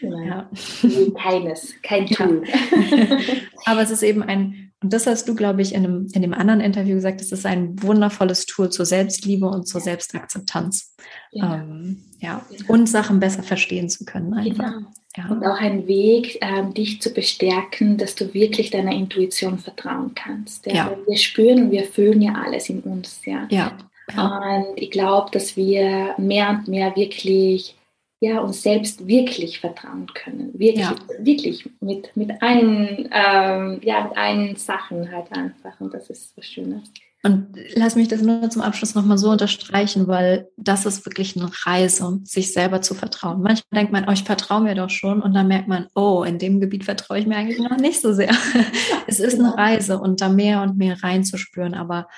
ja. 0.00 0.50
Keines, 1.18 1.74
kein 1.82 2.06
Tool. 2.06 2.44
Ja. 2.46 3.18
Aber 3.64 3.82
es 3.82 3.90
ist 3.90 4.02
eben 4.02 4.22
ein, 4.22 4.69
und 4.82 4.92
das 4.92 5.06
hast 5.06 5.28
du, 5.28 5.34
glaube 5.34 5.60
ich, 5.60 5.74
in 5.74 5.82
dem, 5.82 6.08
in 6.12 6.22
dem 6.22 6.32
anderen 6.32 6.60
Interview 6.60 6.94
gesagt, 6.94 7.20
es 7.20 7.32
ist 7.32 7.44
ein 7.44 7.82
wundervolles 7.82 8.46
Tool 8.46 8.70
zur 8.70 8.86
Selbstliebe 8.86 9.46
und 9.46 9.68
zur 9.68 9.80
Selbstakzeptanz. 9.80 10.94
Ja. 11.32 11.56
Ähm, 11.56 12.02
ja. 12.18 12.44
Und 12.66 12.88
Sachen 12.88 13.20
besser 13.20 13.42
verstehen 13.42 13.90
zu 13.90 14.04
können. 14.06 14.32
Einfach. 14.32 14.72
Genau. 14.72 14.86
Ja. 15.16 15.28
Und 15.28 15.44
auch 15.44 15.58
ein 15.58 15.86
Weg, 15.86 16.38
ähm, 16.40 16.72
dich 16.72 17.02
zu 17.02 17.10
bestärken, 17.10 17.98
dass 17.98 18.14
du 18.14 18.32
wirklich 18.32 18.70
deiner 18.70 18.92
Intuition 18.92 19.58
vertrauen 19.58 20.14
kannst. 20.14 20.66
Ja? 20.66 20.72
ja. 20.72 20.96
Wir 21.06 21.18
spüren 21.18 21.64
und 21.64 21.70
wir 21.72 21.84
fühlen 21.84 22.22
ja 22.22 22.34
alles 22.34 22.70
in 22.70 22.80
uns. 22.80 23.20
Ja. 23.26 23.48
ja. 23.50 23.76
Und 24.16 24.76
ich 24.76 24.90
glaube, 24.90 25.30
dass 25.32 25.56
wir 25.56 26.14
mehr 26.16 26.50
und 26.50 26.68
mehr 26.68 26.94
wirklich 26.96 27.76
ja, 28.20 28.40
uns 28.40 28.62
selbst 28.62 29.06
wirklich 29.06 29.60
vertrauen 29.60 30.06
können. 30.12 30.52
Wirklich, 30.52 30.84
ja. 30.84 30.94
wirklich 31.18 31.68
mit, 31.80 32.14
mit, 32.14 32.42
allen, 32.42 33.08
ähm, 33.10 33.80
ja, 33.82 34.04
mit 34.04 34.16
allen 34.16 34.56
Sachen 34.56 35.10
halt 35.10 35.32
einfach. 35.32 35.80
Und 35.80 35.94
das 35.94 36.10
ist 36.10 36.36
was 36.36 36.44
Schönes. 36.44 36.82
Und 37.22 37.48
lass 37.74 37.96
mich 37.96 38.08
das 38.08 38.22
nur 38.22 38.48
zum 38.48 38.62
Abschluss 38.62 38.94
nochmal 38.94 39.18
so 39.18 39.30
unterstreichen, 39.30 40.06
weil 40.06 40.48
das 40.56 40.86
ist 40.86 41.04
wirklich 41.04 41.36
eine 41.36 41.50
Reise, 41.66 42.20
sich 42.24 42.52
selber 42.52 42.80
zu 42.80 42.94
vertrauen. 42.94 43.42
Manchmal 43.42 43.80
denkt 43.80 43.92
man, 43.92 44.06
oh, 44.08 44.12
ich 44.12 44.24
vertraue 44.24 44.62
mir 44.62 44.74
doch 44.74 44.88
schon 44.88 45.20
und 45.20 45.34
dann 45.34 45.48
merkt 45.48 45.68
man, 45.68 45.88
oh, 45.94 46.22
in 46.22 46.38
dem 46.38 46.60
Gebiet 46.60 46.84
vertraue 46.84 47.18
ich 47.18 47.26
mir 47.26 47.36
eigentlich 47.36 47.58
noch 47.58 47.76
nicht 47.76 48.00
so 48.00 48.14
sehr. 48.14 48.34
es 49.06 49.20
ist 49.20 49.34
eine 49.34 49.50
genau. 49.50 49.56
Reise 49.56 49.98
und 49.98 50.22
da 50.22 50.30
mehr 50.30 50.62
und 50.62 50.78
mehr 50.78 51.02
reinzuspüren, 51.02 51.74
aber 51.74 52.08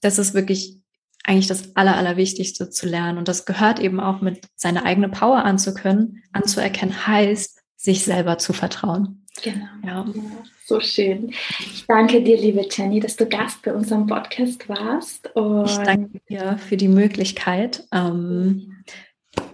das 0.00 0.18
ist 0.18 0.32
wirklich 0.32 0.78
eigentlich 1.26 1.48
das 1.48 1.74
Aller, 1.76 1.96
Allerwichtigste 1.96 2.70
zu 2.70 2.86
lernen. 2.86 3.18
Und 3.18 3.28
das 3.28 3.44
gehört 3.44 3.80
eben 3.80 4.00
auch 4.00 4.20
mit 4.20 4.46
seine 4.54 4.84
eigene 4.84 5.08
Power 5.08 5.44
anzukönnen, 5.44 6.22
anzuerkennen, 6.32 7.06
heißt, 7.06 7.62
sich 7.76 8.04
selber 8.04 8.38
zu 8.38 8.52
vertrauen. 8.52 9.24
Genau. 9.42 9.66
Ja. 9.84 10.06
ja. 10.06 10.14
So 10.64 10.80
schön. 10.80 11.32
Ich 11.60 11.84
danke 11.86 12.22
dir, 12.22 12.36
liebe 12.36 12.66
Jenny, 12.70 13.00
dass 13.00 13.16
du 13.16 13.26
Gast 13.26 13.62
bei 13.62 13.72
unserem 13.72 14.06
Podcast 14.06 14.68
warst. 14.68 15.34
Und 15.36 15.66
ich 15.66 15.76
danke 15.78 16.20
dir 16.28 16.58
für 16.58 16.76
die 16.76 16.88
Möglichkeit. 16.88 17.86
Ähm, 17.92 18.84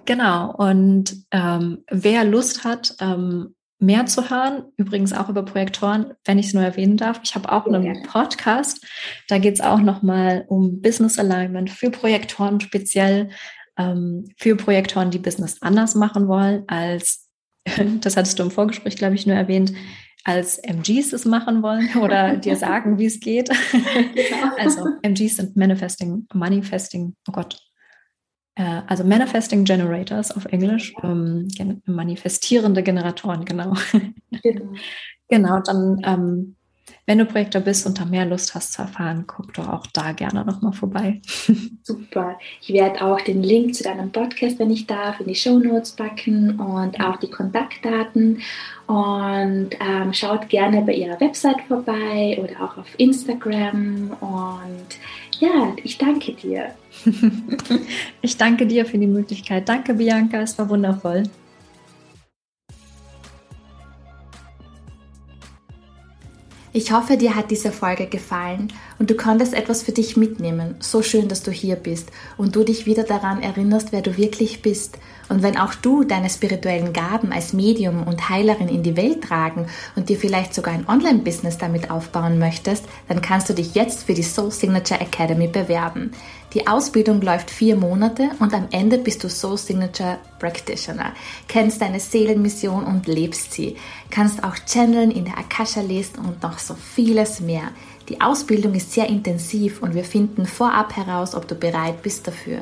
genau. 0.04 0.54
Und 0.54 1.16
ähm, 1.30 1.84
wer 1.90 2.24
Lust 2.24 2.64
hat, 2.64 2.94
ähm, 3.00 3.54
mehr 3.82 4.06
zu 4.06 4.30
hören, 4.30 4.64
übrigens 4.76 5.12
auch 5.12 5.28
über 5.28 5.44
Projektoren, 5.44 6.14
wenn 6.24 6.38
ich 6.38 6.46
es 6.46 6.54
nur 6.54 6.62
erwähnen 6.62 6.96
darf. 6.96 7.20
Ich 7.24 7.34
habe 7.34 7.50
auch 7.50 7.66
einen 7.66 8.02
Podcast, 8.04 8.86
da 9.28 9.38
geht 9.38 9.54
es 9.54 9.60
auch 9.60 9.80
nochmal 9.80 10.44
um 10.48 10.80
Business 10.80 11.18
Alignment 11.18 11.68
für 11.70 11.90
Projektoren, 11.90 12.60
speziell 12.60 13.30
ähm, 13.76 14.24
für 14.38 14.56
Projektoren, 14.56 15.10
die 15.10 15.18
Business 15.18 15.60
anders 15.60 15.94
machen 15.94 16.28
wollen, 16.28 16.64
als, 16.68 17.28
das 18.00 18.16
hattest 18.16 18.38
du 18.38 18.44
im 18.44 18.50
Vorgespräch, 18.50 18.96
glaube 18.96 19.16
ich, 19.16 19.26
nur 19.26 19.36
erwähnt, 19.36 19.72
als 20.24 20.58
MGs 20.58 21.12
es 21.12 21.24
machen 21.24 21.62
wollen 21.62 21.88
oder 22.00 22.36
dir 22.36 22.56
sagen, 22.56 22.98
wie 22.98 23.06
es 23.06 23.20
geht. 23.20 23.50
Genau. 24.14 24.56
Also 24.58 24.86
MGs 25.02 25.36
sind 25.36 25.56
Manifesting, 25.56 26.26
Manifesting, 26.32 27.16
oh 27.28 27.32
Gott, 27.32 27.58
äh, 28.54 28.82
also 28.86 29.04
Manifesting 29.04 29.64
Generators 29.64 30.30
auf 30.30 30.44
Englisch, 30.46 30.94
ähm, 31.02 31.48
manifestierende 31.86 32.82
Generatoren, 32.82 33.44
genau. 33.44 33.74
Genau, 34.42 34.72
genau 35.28 35.60
dann, 35.60 36.00
ähm, 36.04 36.56
wenn 37.04 37.18
du 37.18 37.26
Projektor 37.26 37.60
bist 37.60 37.84
und 37.84 37.98
da 37.98 38.04
mehr 38.04 38.24
Lust 38.24 38.54
hast 38.54 38.74
zu 38.74 38.82
erfahren, 38.82 39.24
guck 39.26 39.52
doch 39.54 39.68
auch 39.68 39.86
da 39.88 40.12
gerne 40.12 40.44
nochmal 40.44 40.72
vorbei. 40.72 41.20
Super. 41.82 42.38
Ich 42.60 42.72
werde 42.72 43.02
auch 43.02 43.20
den 43.20 43.42
Link 43.42 43.74
zu 43.74 43.82
deinem 43.82 44.12
Podcast, 44.12 44.60
wenn 44.60 44.70
ich 44.70 44.86
darf, 44.86 45.18
in 45.18 45.26
die 45.26 45.34
Show 45.34 45.58
Notes 45.58 45.92
packen 45.92 46.60
und 46.60 47.00
auch 47.00 47.16
die 47.16 47.30
Kontaktdaten. 47.30 48.40
Und 48.86 49.70
ähm, 49.80 50.12
schaut 50.12 50.48
gerne 50.48 50.82
bei 50.82 50.94
ihrer 50.94 51.20
Website 51.20 51.60
vorbei 51.66 52.38
oder 52.40 52.64
auch 52.64 52.78
auf 52.78 52.88
Instagram. 52.98 54.16
Und 54.20 55.40
ja, 55.40 55.74
ich 55.82 55.98
danke 55.98 56.34
dir. 56.34 56.68
ich 58.22 58.36
danke 58.36 58.66
dir 58.66 58.86
für 58.86 58.98
die 58.98 59.08
Möglichkeit. 59.08 59.68
Danke, 59.68 59.94
Bianca, 59.94 60.40
es 60.40 60.56
war 60.56 60.68
wundervoll. 60.68 61.24
Ich 66.74 66.90
hoffe, 66.90 67.18
dir 67.18 67.36
hat 67.36 67.50
diese 67.50 67.70
Folge 67.70 68.06
gefallen 68.06 68.72
und 68.98 69.10
du 69.10 69.14
konntest 69.14 69.52
etwas 69.52 69.82
für 69.82 69.92
dich 69.92 70.16
mitnehmen. 70.16 70.76
So 70.78 71.02
schön, 71.02 71.28
dass 71.28 71.42
du 71.42 71.50
hier 71.50 71.76
bist 71.76 72.10
und 72.38 72.56
du 72.56 72.64
dich 72.64 72.86
wieder 72.86 73.02
daran 73.02 73.42
erinnerst, 73.42 73.92
wer 73.92 74.00
du 74.00 74.16
wirklich 74.16 74.62
bist. 74.62 74.96
Und 75.28 75.42
wenn 75.42 75.58
auch 75.58 75.74
du 75.74 76.02
deine 76.02 76.30
spirituellen 76.30 76.94
Gaben 76.94 77.30
als 77.30 77.52
Medium 77.52 78.06
und 78.06 78.30
Heilerin 78.30 78.68
in 78.68 78.82
die 78.82 78.96
Welt 78.96 79.22
tragen 79.22 79.66
und 79.96 80.08
dir 80.08 80.16
vielleicht 80.16 80.54
sogar 80.54 80.72
ein 80.72 80.88
Online-Business 80.88 81.58
damit 81.58 81.90
aufbauen 81.90 82.38
möchtest, 82.38 82.86
dann 83.06 83.20
kannst 83.20 83.50
du 83.50 83.52
dich 83.52 83.74
jetzt 83.74 84.04
für 84.04 84.14
die 84.14 84.22
Soul 84.22 84.50
Signature 84.50 85.02
Academy 85.02 85.48
bewerben. 85.48 86.12
Die 86.54 86.66
Ausbildung 86.66 87.22
läuft 87.22 87.50
vier 87.50 87.76
Monate 87.76 88.30
und 88.38 88.52
am 88.52 88.68
Ende 88.72 88.98
bist 88.98 89.24
du 89.24 89.30
Soul 89.30 89.56
Signature 89.56 90.18
Practitioner, 90.38 91.12
kennst 91.48 91.80
deine 91.80 91.98
Seelenmission 91.98 92.84
und 92.84 93.06
lebst 93.06 93.52
sie, 93.52 93.76
kannst 94.10 94.44
auch 94.44 94.56
channeln, 94.66 95.10
in 95.10 95.24
der 95.24 95.38
Akasha 95.38 95.80
lesen 95.80 96.18
und 96.18 96.42
noch 96.42 96.58
so 96.58 96.74
vieles 96.74 97.40
mehr. 97.40 97.70
Die 98.08 98.20
Ausbildung 98.20 98.74
ist 98.74 98.92
sehr 98.92 99.08
intensiv 99.08 99.80
und 99.80 99.94
wir 99.94 100.04
finden 100.04 100.44
vorab 100.44 100.96
heraus, 100.96 101.34
ob 101.34 101.48
du 101.48 101.54
bereit 101.54 102.02
bist 102.02 102.26
dafür. 102.26 102.58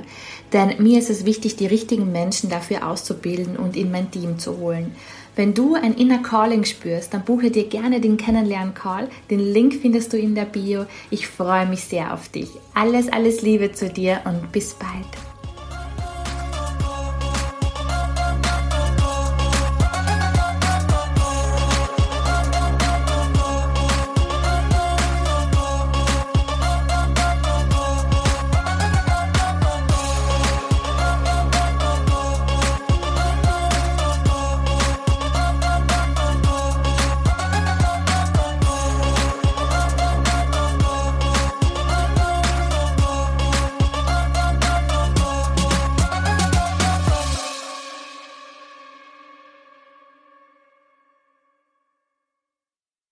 Denn 0.52 0.80
mir 0.80 0.98
ist 0.98 1.10
es 1.10 1.24
wichtig, 1.24 1.56
die 1.56 1.66
richtigen 1.66 2.12
Menschen 2.12 2.50
dafür 2.50 2.86
auszubilden 2.86 3.56
und 3.56 3.76
in 3.76 3.90
mein 3.90 4.10
Team 4.10 4.38
zu 4.38 4.58
holen. 4.58 4.94
Wenn 5.36 5.54
du 5.54 5.74
ein 5.74 5.94
Inner 5.94 6.18
Calling 6.18 6.64
spürst, 6.64 7.14
dann 7.14 7.24
buche 7.24 7.50
dir 7.50 7.68
gerne 7.68 8.00
den 8.00 8.16
Kennenlern-Call. 8.16 9.08
Den 9.30 9.40
Link 9.40 9.74
findest 9.80 10.12
du 10.12 10.18
in 10.18 10.34
der 10.34 10.44
Bio. 10.44 10.86
Ich 11.10 11.28
freue 11.28 11.66
mich 11.66 11.84
sehr 11.84 12.12
auf 12.12 12.28
dich. 12.28 12.50
Alles, 12.74 13.10
alles 13.10 13.42
Liebe 13.42 13.72
zu 13.72 13.88
dir 13.88 14.20
und 14.24 14.52
bis 14.52 14.74
bald. 14.74 15.29